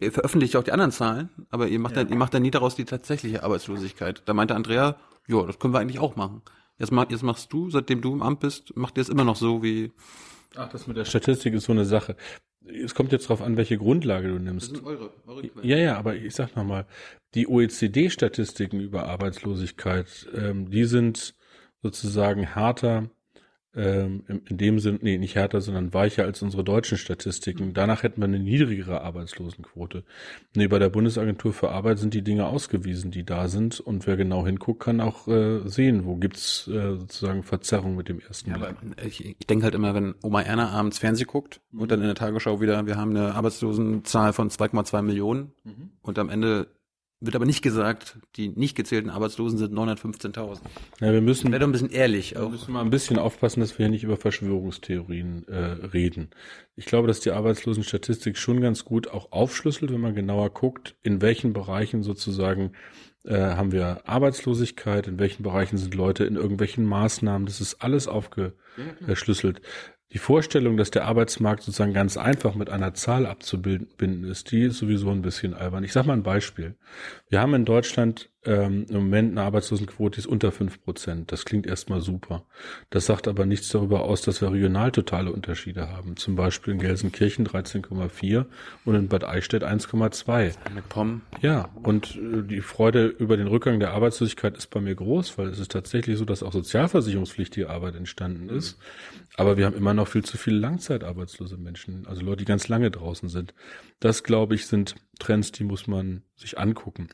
[0.00, 2.74] Ihr veröffentlicht auch die anderen Zahlen, aber ihr macht, dann, ihr macht dann nie daraus
[2.74, 4.22] die tatsächliche Arbeitslosigkeit.
[4.26, 6.42] Da meinte Andrea, Ja, das können wir eigentlich auch machen.
[6.78, 9.36] Jetzt, mach, jetzt machst du, seitdem du im Amt bist, macht ihr es immer noch
[9.36, 9.92] so wie.
[10.56, 12.16] Ach, das mit der Statistik ist so eine Sache.
[12.66, 14.70] Es kommt jetzt darauf an, welche Grundlage du nimmst.
[14.70, 15.68] Das sind eure, eure Quellen.
[15.68, 16.86] Ja, ja, aber ich sag nochmal,
[17.34, 21.34] die OECD-Statistiken über Arbeitslosigkeit, ähm, die sind
[21.82, 23.10] sozusagen härter
[23.76, 27.74] ähm, in dem Sinn, nee, nicht härter, sondern weicher als unsere deutschen Statistiken.
[27.74, 30.04] Danach hätten wir eine niedrigere Arbeitslosenquote.
[30.54, 33.80] Nee, bei der Bundesagentur für Arbeit sind die Dinge ausgewiesen, die da sind.
[33.80, 38.20] Und wer genau hinguckt, kann auch äh, sehen, wo gibt's äh, sozusagen Verzerrung mit dem
[38.20, 41.90] ersten ja, aber ich, ich denke halt immer, wenn Oma Erna abends Fernseh guckt und
[41.90, 45.90] dann in der Tagesschau wieder, wir haben eine Arbeitslosenzahl von 2,2 Millionen mhm.
[46.02, 46.68] und am Ende
[47.24, 50.58] wird aber nicht gesagt, die nicht gezählten Arbeitslosen sind 915.000.
[51.00, 51.50] Ja, wir müssen.
[51.50, 52.36] Wäre doch ein bisschen ehrlich.
[52.36, 52.42] Auch.
[52.42, 56.30] Wir müssen mal ein bisschen aufpassen, dass wir hier nicht über Verschwörungstheorien äh, reden.
[56.76, 61.20] Ich glaube, dass die Arbeitslosenstatistik schon ganz gut auch aufschlüsselt, wenn man genauer guckt, in
[61.20, 62.72] welchen Bereichen sozusagen
[63.24, 67.46] äh, haben wir Arbeitslosigkeit, in welchen Bereichen sind Leute in irgendwelchen Maßnahmen.
[67.46, 69.62] Das ist alles aufgeschlüsselt.
[70.12, 74.78] Die Vorstellung, dass der Arbeitsmarkt sozusagen ganz einfach mit einer Zahl abzubilden ist, die ist
[74.78, 75.82] sowieso ein bisschen albern.
[75.82, 76.76] Ich sage mal ein Beispiel.
[77.28, 81.32] Wir haben in Deutschland ähm, im Moment eine Arbeitslosenquote, ist unter fünf Prozent.
[81.32, 82.44] Das klingt erstmal super.
[82.90, 86.16] Das sagt aber nichts darüber aus, dass wir regional totale Unterschiede haben.
[86.16, 88.46] Zum Beispiel in Gelsenkirchen 13,4
[88.84, 90.52] und in Bad Eichstätt 1,2.
[91.40, 95.48] Ja, und äh, die Freude über den Rückgang der Arbeitslosigkeit ist bei mir groß, weil
[95.48, 98.78] es ist tatsächlich so, dass auch sozialversicherungspflichtige Arbeit entstanden ist.
[99.36, 102.90] Aber wir haben immer noch viel zu viele langzeitarbeitslose Menschen, also Leute, die ganz lange
[102.90, 103.54] draußen sind.
[104.00, 107.08] Das, glaube ich, sind Trends, die muss man sich angucken.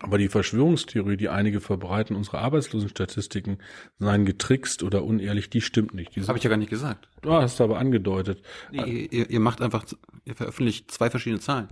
[0.00, 3.58] Aber die Verschwörungstheorie, die einige verbreiten, unsere Arbeitslosenstatistiken
[3.98, 6.16] seien getrickst oder unehrlich, die stimmt nicht.
[6.16, 7.08] Habe ich ja gar nicht gesagt.
[7.22, 8.42] Du hast aber angedeutet.
[8.70, 9.84] Nee, ihr, ihr macht einfach,
[10.24, 11.68] ihr veröffentlicht zwei verschiedene Zahlen.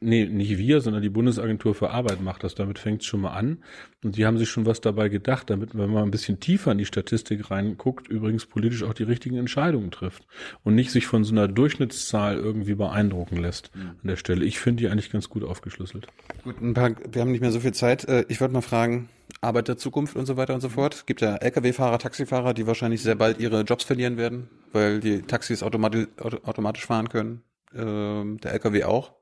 [0.00, 2.54] Nee, nicht wir, sondern die Bundesagentur für Arbeit macht das.
[2.54, 3.64] Damit fängt es schon mal an.
[4.04, 6.78] Und die haben sich schon was dabei gedacht, damit, wenn man ein bisschen tiefer in
[6.78, 10.26] die Statistik reinguckt, übrigens politisch auch die richtigen Entscheidungen trifft
[10.62, 13.90] und nicht sich von so einer Durchschnittszahl irgendwie beeindrucken lässt mhm.
[13.90, 14.44] an der Stelle.
[14.44, 16.06] Ich finde die eigentlich ganz gut aufgeschlüsselt.
[16.44, 18.04] Gut, ein paar, wir haben nicht mehr so viel Zeit.
[18.04, 19.08] Äh, ich wollte mal fragen,
[19.40, 20.94] Arbeit der Zukunft und so weiter und so fort.
[20.94, 25.22] Es gibt ja Lkw-Fahrer, Taxifahrer, die wahrscheinlich sehr bald ihre Jobs verlieren werden, weil die
[25.22, 27.42] Taxis automatisch, automatisch fahren können.
[27.74, 29.17] Ähm, der Lkw auch.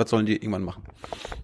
[0.00, 0.82] Was sollen die irgendwann machen?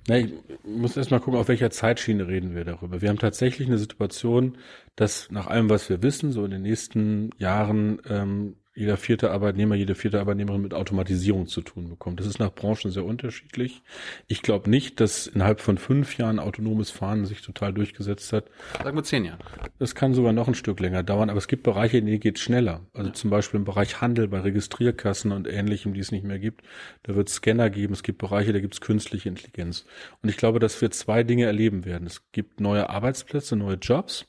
[0.09, 0.33] Na, ich
[0.65, 3.03] muss erst mal gucken, auf welcher Zeitschiene reden wir darüber.
[3.03, 4.57] Wir haben tatsächlich eine Situation,
[4.95, 9.75] dass nach allem, was wir wissen, so in den nächsten Jahren ähm, jeder vierte Arbeitnehmer,
[9.75, 12.21] jede vierte Arbeitnehmerin mit Automatisierung zu tun bekommt.
[12.21, 13.83] Das ist nach Branchen sehr unterschiedlich.
[14.27, 18.51] Ich glaube nicht, dass innerhalb von fünf Jahren autonomes Fahren sich total durchgesetzt hat.
[18.83, 19.39] Sagen wir zehn Jahre.
[19.79, 22.39] Das kann sogar noch ein Stück länger dauern, aber es gibt Bereiche, in denen geht
[22.39, 22.87] schneller.
[22.93, 23.15] Also ja.
[23.15, 26.61] zum Beispiel im Bereich Handel, bei Registrierkassen und ähnlichem, die es nicht mehr gibt.
[27.03, 27.95] Da wird es Scanner geben.
[27.95, 29.87] Es gibt Bereiche, da gibt es künstliche Intelligenz.
[30.23, 32.07] Und ich glaube, dass wir zwei Dinge erleben werden.
[32.07, 34.27] Es gibt neue Arbeitsplätze, neue Jobs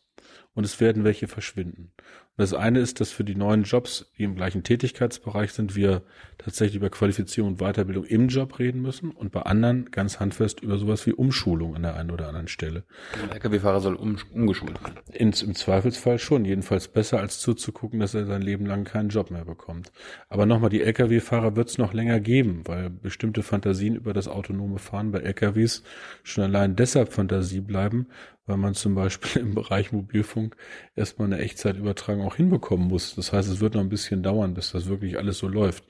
[0.54, 1.92] und es werden welche verschwinden.
[2.38, 6.04] Das eine ist, dass für die neuen Jobs, die im gleichen Tätigkeitsbereich sind, wir
[6.38, 10.78] tatsächlich über Qualifizierung und Weiterbildung im Job reden müssen und bei anderen ganz handfest über
[10.78, 12.84] sowas wie Umschulung an der einen oder anderen Stelle.
[13.24, 15.00] Ein Lkw-Fahrer soll um, umgeschult werden.
[15.12, 19.46] Im Zweifelsfall schon, jedenfalls besser als zuzugucken, dass er sein Leben lang keinen Job mehr
[19.46, 19.92] bekommt.
[20.30, 24.78] Aber nochmal, die Lkw-Fahrer wird es noch länger geben, weil bestimmte Fantasien über das autonome
[24.78, 25.82] Fahren bei Lkws
[26.22, 28.08] schon allein deshalb Fantasie bleiben,
[28.48, 30.56] weil man zum Beispiel im Bereich Mobilfunk
[30.96, 33.16] erstmal eine Echtzeitübertragung auch hinbekommen muss.
[33.16, 35.84] Das heißt, es wird noch ein bisschen dauern, bis das wirklich alles so läuft.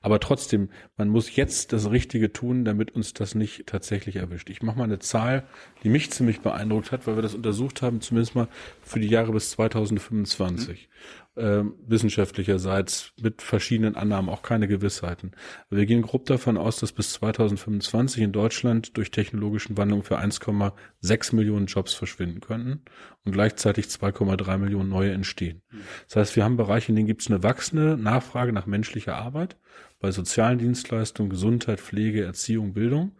[0.00, 4.48] Aber trotzdem, man muss jetzt das Richtige tun, damit uns das nicht tatsächlich erwischt.
[4.48, 5.44] Ich mache mal eine Zahl,
[5.82, 8.48] die mich ziemlich beeindruckt hat, weil wir das untersucht haben, zumindest mal
[8.82, 10.88] für die Jahre bis 2025
[11.36, 15.32] äh, wissenschaftlicherseits mit verschiedenen Annahmen, auch keine Gewissheiten.
[15.68, 21.34] Wir gehen grob davon aus, dass bis 2025 in Deutschland durch technologischen Wandlung für 1,6
[21.34, 22.82] Millionen Jobs verschwinden könnten
[23.24, 25.62] und gleichzeitig 2,3 Millionen neue entstehen.
[26.08, 29.56] Das heißt, wir haben Bereiche, in denen gibt es eine wachsende Nachfrage nach menschlicher Arbeit,
[30.00, 33.12] bei sozialen Dienstleistungen, Gesundheit, Pflege, Erziehung, Bildung.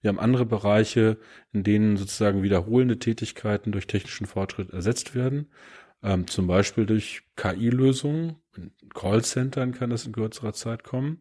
[0.00, 1.18] Wir haben andere Bereiche,
[1.52, 5.48] in denen sozusagen wiederholende Tätigkeiten durch technischen Fortschritt ersetzt werden
[6.02, 8.36] ähm, zum Beispiel durch KI-Lösungen.
[8.56, 11.18] In Callcentern kann das in kürzerer Zeit kommen.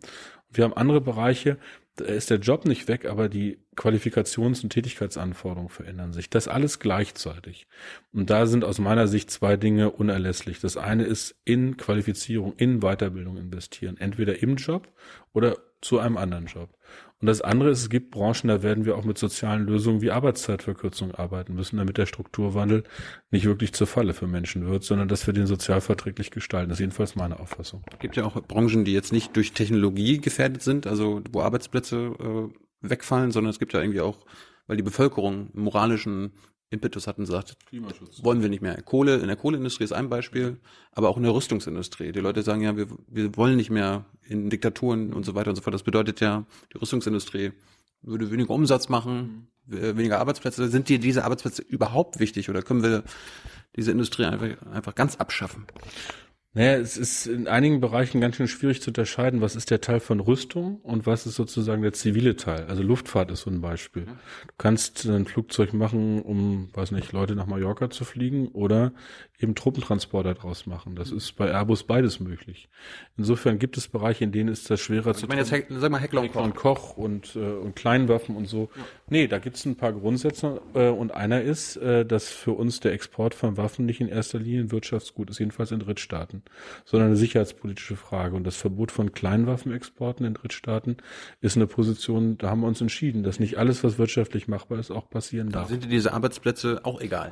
[0.52, 1.58] Wir haben andere Bereiche,
[2.00, 6.30] da ist der Job nicht weg, aber die Qualifikations- und Tätigkeitsanforderungen verändern sich.
[6.30, 7.68] Das alles gleichzeitig.
[8.14, 10.60] Und da sind aus meiner Sicht zwei Dinge unerlässlich.
[10.62, 13.98] Das eine ist in Qualifizierung, in Weiterbildung investieren.
[13.98, 14.88] Entweder im Job
[15.34, 16.70] oder zu einem anderen Job.
[17.22, 20.12] Und das andere ist, es gibt Branchen, da werden wir auch mit sozialen Lösungen wie
[20.12, 22.84] Arbeitszeitverkürzung arbeiten müssen, damit der Strukturwandel
[23.30, 26.70] nicht wirklich zur Falle für Menschen wird, sondern dass wir den sozialverträglich gestalten.
[26.70, 27.84] Das ist jedenfalls meine Auffassung.
[27.92, 31.98] Es gibt ja auch Branchen, die jetzt nicht durch Technologie gefährdet sind, also wo Arbeitsplätze
[32.20, 34.26] äh, wegfallen, sondern es gibt ja irgendwie auch,
[34.68, 36.32] weil die Bevölkerung moralischen
[36.72, 37.58] Impetus hatten, sagt,
[38.22, 38.80] wollen wir nicht mehr.
[38.84, 40.60] Kohle, in der Kohleindustrie ist ein Beispiel,
[40.92, 42.12] aber auch in der Rüstungsindustrie.
[42.12, 45.56] Die Leute sagen ja, wir, wir wollen nicht mehr in Diktaturen und so weiter und
[45.56, 45.74] so fort.
[45.74, 47.54] Das bedeutet ja, die Rüstungsindustrie
[48.02, 50.70] würde weniger Umsatz machen, weniger Arbeitsplätze.
[50.70, 53.04] Sind dir diese Arbeitsplätze überhaupt wichtig oder können wir
[53.76, 55.66] diese Industrie einfach, einfach ganz abschaffen?
[56.54, 60.00] Naja, es ist in einigen Bereichen ganz schön schwierig zu unterscheiden, was ist der Teil
[60.00, 62.66] von Rüstung und was ist sozusagen der zivile Teil.
[62.66, 64.06] Also Luftfahrt ist so ein Beispiel.
[64.06, 68.94] Du kannst ein Flugzeug machen, um, weiß nicht, Leute nach Mallorca zu fliegen oder
[69.40, 70.96] eben Truppentransporter draus machen.
[70.96, 72.68] Das ist bei Airbus beides möglich.
[73.18, 76.00] Insofern gibt es Bereiche, in denen ist das schwerer zu Ich meine jetzt, sag mal
[76.00, 76.44] Heckler und Koch.
[76.44, 78.70] und Koch und, äh, und Kleinwaffen und so.
[78.76, 78.84] Ja.
[79.08, 82.82] Nee, da gibt es ein paar Grundsätze äh, und einer ist, äh, dass für uns
[82.82, 86.44] der Export von Waffen nicht in erster Linie ein Wirtschaftsgut ist, jedenfalls in Drittstaaten,
[86.84, 88.36] sondern eine sicherheitspolitische Frage.
[88.36, 90.98] Und das Verbot von Kleinwaffenexporten in Drittstaaten
[91.40, 94.92] ist eine Position, da haben wir uns entschieden, dass nicht alles, was wirtschaftlich machbar ist,
[94.92, 95.70] auch passieren darf.
[95.70, 97.32] Sind dir diese Arbeitsplätze auch egal?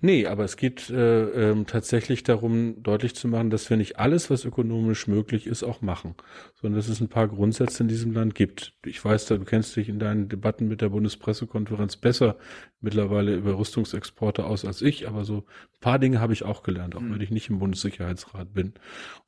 [0.00, 4.30] Nee, aber es geht äh, ähm, tatsächlich darum, deutlich zu machen, dass wir nicht alles,
[4.30, 6.14] was ökonomisch möglich ist, auch machen,
[6.54, 8.72] sondern dass es ein paar Grundsätze in diesem Land gibt.
[8.84, 12.36] Ich weiß, du kennst dich in deinen Debatten mit der Bundespressekonferenz besser
[12.80, 16.96] mittlerweile über Rüstungsexporte aus als ich, aber so ein paar Dinge habe ich auch gelernt,
[16.96, 17.14] auch mhm.
[17.14, 18.68] wenn ich nicht im Bundessicherheitsrat bin.
[18.68, 18.74] Und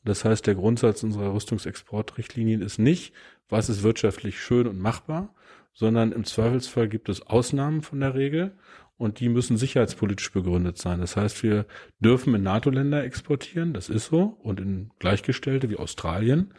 [0.05, 3.13] das heißt, der Grundsatz unserer Rüstungsexportrichtlinien ist nicht,
[3.49, 5.35] was ist wirtschaftlich schön und machbar,
[5.73, 8.57] sondern im Zweifelsfall gibt es Ausnahmen von der Regel
[8.99, 11.01] und die müssen sicherheitspolitisch begründet sein.
[11.01, 11.67] Das heißt, wir
[12.01, 16.55] dürfen in NATO-Länder exportieren, das ist so, und in Gleichgestellte wie Australien.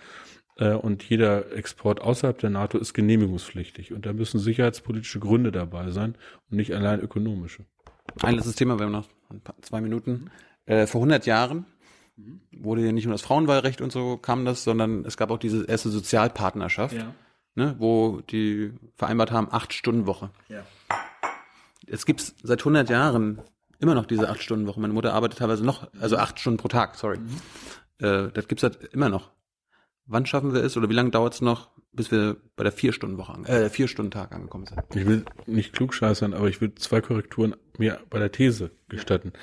[0.57, 3.93] Äh, und jeder Export außerhalb der NATO ist genehmigungspflichtig.
[3.93, 6.15] Und da müssen sicherheitspolitische Gründe dabei sein
[6.49, 7.65] und nicht allein ökonomische.
[8.21, 10.29] Ein letztes Thema, wir haben noch ein paar, zwei Minuten.
[10.65, 11.65] Äh, vor 100 Jahren
[12.51, 15.65] wurde ja nicht nur das Frauenwahlrecht und so kam das, sondern es gab auch diese
[15.65, 17.13] erste Sozialpartnerschaft, ja.
[17.53, 20.31] ne, wo die vereinbart haben, acht Stunden Woche.
[20.49, 20.65] Ja
[21.87, 23.41] es gibt seit 100 Jahren
[23.79, 24.79] immer noch diese acht Stunden Woche.
[24.79, 27.19] Meine Mutter arbeitet teilweise noch, also acht Stunden pro Tag, sorry.
[27.19, 28.05] Mhm.
[28.05, 29.31] Äh, das gibt's halt immer noch.
[30.05, 32.93] Wann schaffen wir es oder wie lange dauert es noch, bis wir bei der vier
[32.93, 34.79] Stunden Woche, äh, vier Stunden Tag angekommen sind?
[34.95, 39.33] Ich will nicht klugscheißern, aber ich will zwei Korrekturen mir bei der These gestatten.
[39.33, 39.39] Ja.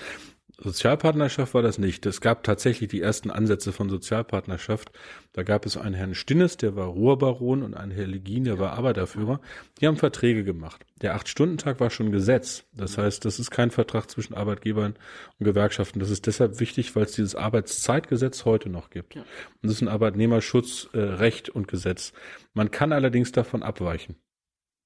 [0.65, 2.07] Sozialpartnerschaft war das nicht.
[2.07, 4.91] Es gab tatsächlich die ersten Ansätze von Sozialpartnerschaft.
[5.35, 8.73] Da gab es einen Herrn Stinnes, der war Ruhrbaron und einen Herrn Legin, der war
[8.73, 9.43] Arbeiterführer.
[9.79, 10.87] Die haben Verträge gemacht.
[11.03, 12.65] Der Acht-Stunden-Tag war schon Gesetz.
[12.73, 14.95] Das heißt, das ist kein Vertrag zwischen Arbeitgebern
[15.39, 16.01] und Gewerkschaften.
[16.01, 19.17] Das ist deshalb wichtig, weil es dieses Arbeitszeitgesetz heute noch gibt.
[19.17, 19.25] Und
[19.61, 22.15] das ist ein Arbeitnehmerschutzrecht äh, und Gesetz.
[22.55, 24.17] Man kann allerdings davon abweichen.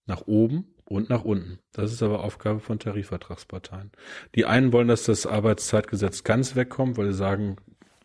[0.07, 1.59] Nach oben und nach unten.
[1.72, 3.93] Das ist aber Aufgabe von Tarifvertragsparteien.
[4.34, 7.57] Die einen wollen, dass das Arbeitszeitgesetz ganz wegkommt, weil sie sagen,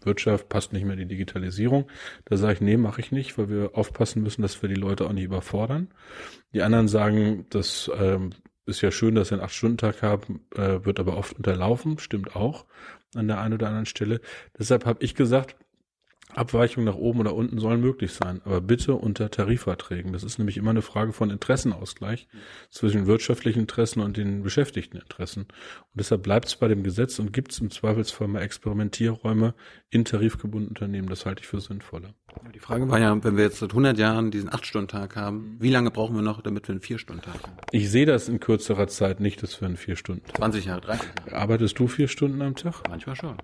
[0.01, 1.89] Wirtschaft passt nicht mehr die Digitalisierung.
[2.25, 5.05] Da sage ich, nee, mache ich nicht, weil wir aufpassen müssen, dass wir die Leute
[5.05, 5.89] auch nicht überfordern.
[6.53, 8.31] Die anderen sagen, das ähm,
[8.65, 12.65] ist ja schön, dass wir einen Acht-Stunden-Tag haben, äh, wird aber oft unterlaufen, stimmt auch
[13.15, 14.19] an der einen oder anderen Stelle.
[14.57, 15.55] Deshalb habe ich gesagt,
[16.35, 20.13] Abweichungen nach oben oder unten sollen möglich sein, aber bitte unter Tarifverträgen.
[20.13, 22.27] Das ist nämlich immer eine Frage von Interessenausgleich
[22.69, 25.43] zwischen wirtschaftlichen Interessen und den beschäftigten Interessen.
[25.43, 29.53] Und deshalb bleibt es bei dem Gesetz und gibt es im Zweifelsfall mal Experimentierräume
[29.89, 31.09] in tarifgebundenen Unternehmen.
[31.09, 32.13] Das halte ich für sinnvoller.
[32.53, 35.91] Die Frage war ja, wenn wir jetzt seit 100 Jahren diesen 8-Stunden-Tag haben, wie lange
[35.91, 37.53] brauchen wir noch, damit wir einen 4-Stunden-Tag haben?
[37.71, 41.35] Ich sehe das in kürzerer Zeit nicht, dass wir einen 4-Stunden-Tag 20 Jahre, 30 Jahre.
[41.37, 42.81] Arbeitest du vier Stunden am Tag?
[42.89, 43.37] Manchmal schon.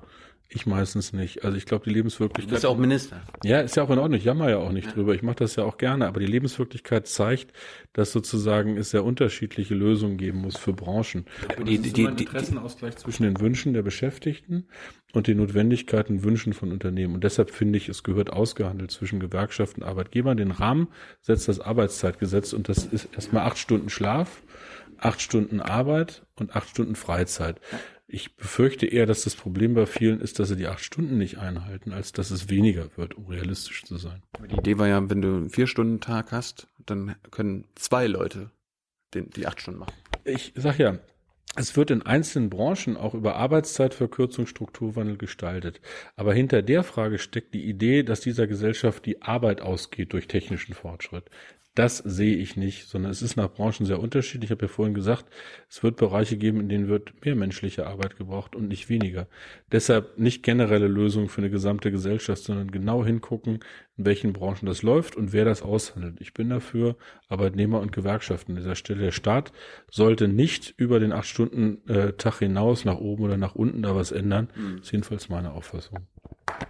[0.52, 1.46] Ich meistens nicht.
[1.46, 2.50] Also ich glaube, die Lebenswirklichkeit.
[2.50, 3.22] Du bist ja auch Minister.
[3.44, 4.18] Ja, ist ja auch in Ordnung.
[4.18, 4.94] Ich jammer ja auch nicht ja.
[4.94, 5.14] drüber.
[5.14, 6.08] Ich mache das ja auch gerne.
[6.08, 7.54] Aber die Lebenswirklichkeit zeigt,
[7.94, 11.26] dass sozusagen es sehr unterschiedliche Lösungen geben muss für Branchen.
[11.56, 14.68] Und die, die, die, Interessenausgleich zwischen den Wünschen der Beschäftigten
[15.14, 17.14] und den Notwendigkeiten und Wünschen von Unternehmen.
[17.14, 20.36] Und deshalb finde ich, es gehört ausgehandelt zwischen Gewerkschaften und Arbeitgebern.
[20.36, 20.88] Den Rahmen
[21.22, 24.42] setzt das Arbeitszeitgesetz und das ist erstmal acht Stunden Schlaf,
[24.98, 27.62] acht Stunden Arbeit und acht Stunden Freizeit.
[28.12, 31.38] Ich befürchte eher, dass das Problem bei vielen ist, dass sie die acht Stunden nicht
[31.38, 34.24] einhalten, als dass es weniger wird, um realistisch zu sein.
[34.50, 38.50] Die Idee war ja, wenn du einen Vier-Stunden-Tag hast, dann können zwei Leute
[39.14, 39.94] den, die acht Stunden machen.
[40.26, 40.98] Ich sag ja,
[41.56, 45.80] es wird in einzelnen Branchen auch über Arbeitszeitverkürzung, Strukturwandel gestaltet.
[46.16, 50.74] Aber hinter der Frage steckt die Idee, dass dieser Gesellschaft die Arbeit ausgeht durch technischen
[50.74, 51.30] Fortschritt.
[51.76, 54.50] Das sehe ich nicht, sondern es ist nach Branchen sehr unterschiedlich.
[54.50, 55.26] Ich habe ja vorhin gesagt,
[55.70, 59.28] es wird Bereiche geben, in denen wird mehr menschliche Arbeit gebraucht und nicht weniger.
[59.72, 63.60] Deshalb nicht generelle Lösungen für eine gesamte Gesellschaft, sondern genau hingucken,
[63.98, 66.20] in welchen Branchen das läuft und wer das aushandelt.
[66.20, 66.98] Ich bin dafür
[67.28, 69.02] Arbeitnehmer und Gewerkschaften an dieser Stelle.
[69.02, 69.54] Der Staat
[69.92, 74.50] sollte nicht über den Acht-Stunden-Tag hinaus nach oben oder nach unten da was ändern.
[74.78, 76.00] Das ist jedenfalls meine Auffassung.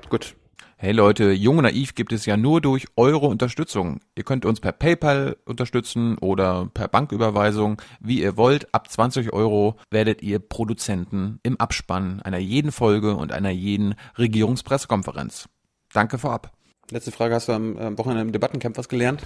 [0.10, 0.36] Gut.
[0.82, 4.00] Hey Leute, Jung und Naiv gibt es ja nur durch eure Unterstützung.
[4.16, 8.74] Ihr könnt uns per PayPal unterstützen oder per Banküberweisung, wie ihr wollt.
[8.74, 15.50] Ab 20 Euro werdet ihr Produzenten im Abspann einer jeden Folge und einer jeden Regierungspressekonferenz.
[15.92, 16.54] Danke vorab.
[16.92, 19.22] Letzte Frage, hast du am, Wochenende im Debattencamp was gelernt?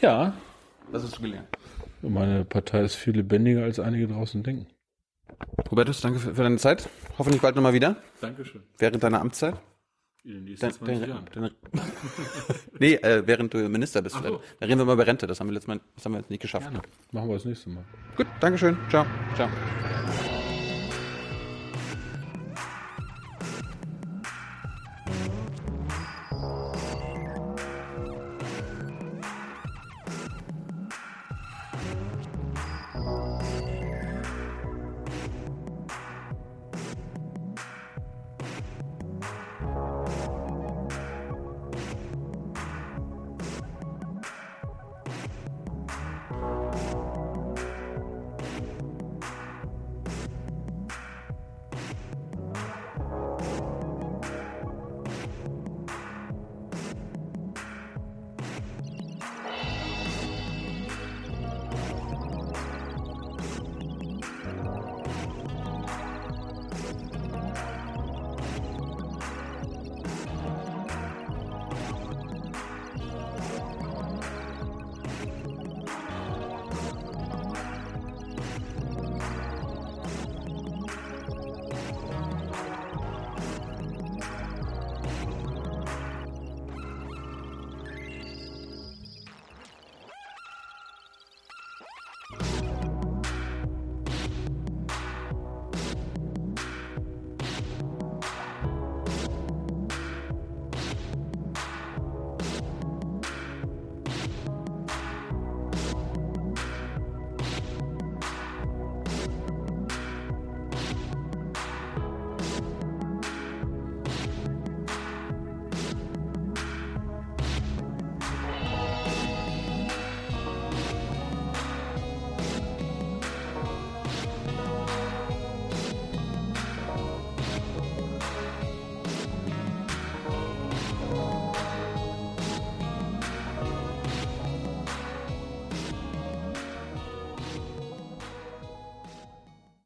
[0.00, 0.32] Ja,
[0.90, 1.46] Was hast du gelernt?
[2.02, 4.66] meine Partei ist viel lebendiger, als einige draußen denken.
[5.70, 6.88] Hubertus, danke für, für deine Zeit.
[7.18, 8.62] Hoffentlich bald nochmal wieder, Dankeschön.
[8.78, 9.54] während deiner Amtszeit.
[10.24, 11.50] In den nächsten Dein, dein, dein,
[12.78, 14.16] nee, äh, während du Minister bist.
[14.16, 14.38] Fred.
[14.60, 15.26] Da reden wir mal über Rente.
[15.26, 16.70] Das haben wir letztes Mal, das haben wir jetzt nicht geschafft.
[17.12, 17.84] Machen wir das nächste Mal.
[18.16, 18.76] Gut, Dankeschön.
[18.90, 19.06] Ciao.
[19.36, 19.48] Ciao.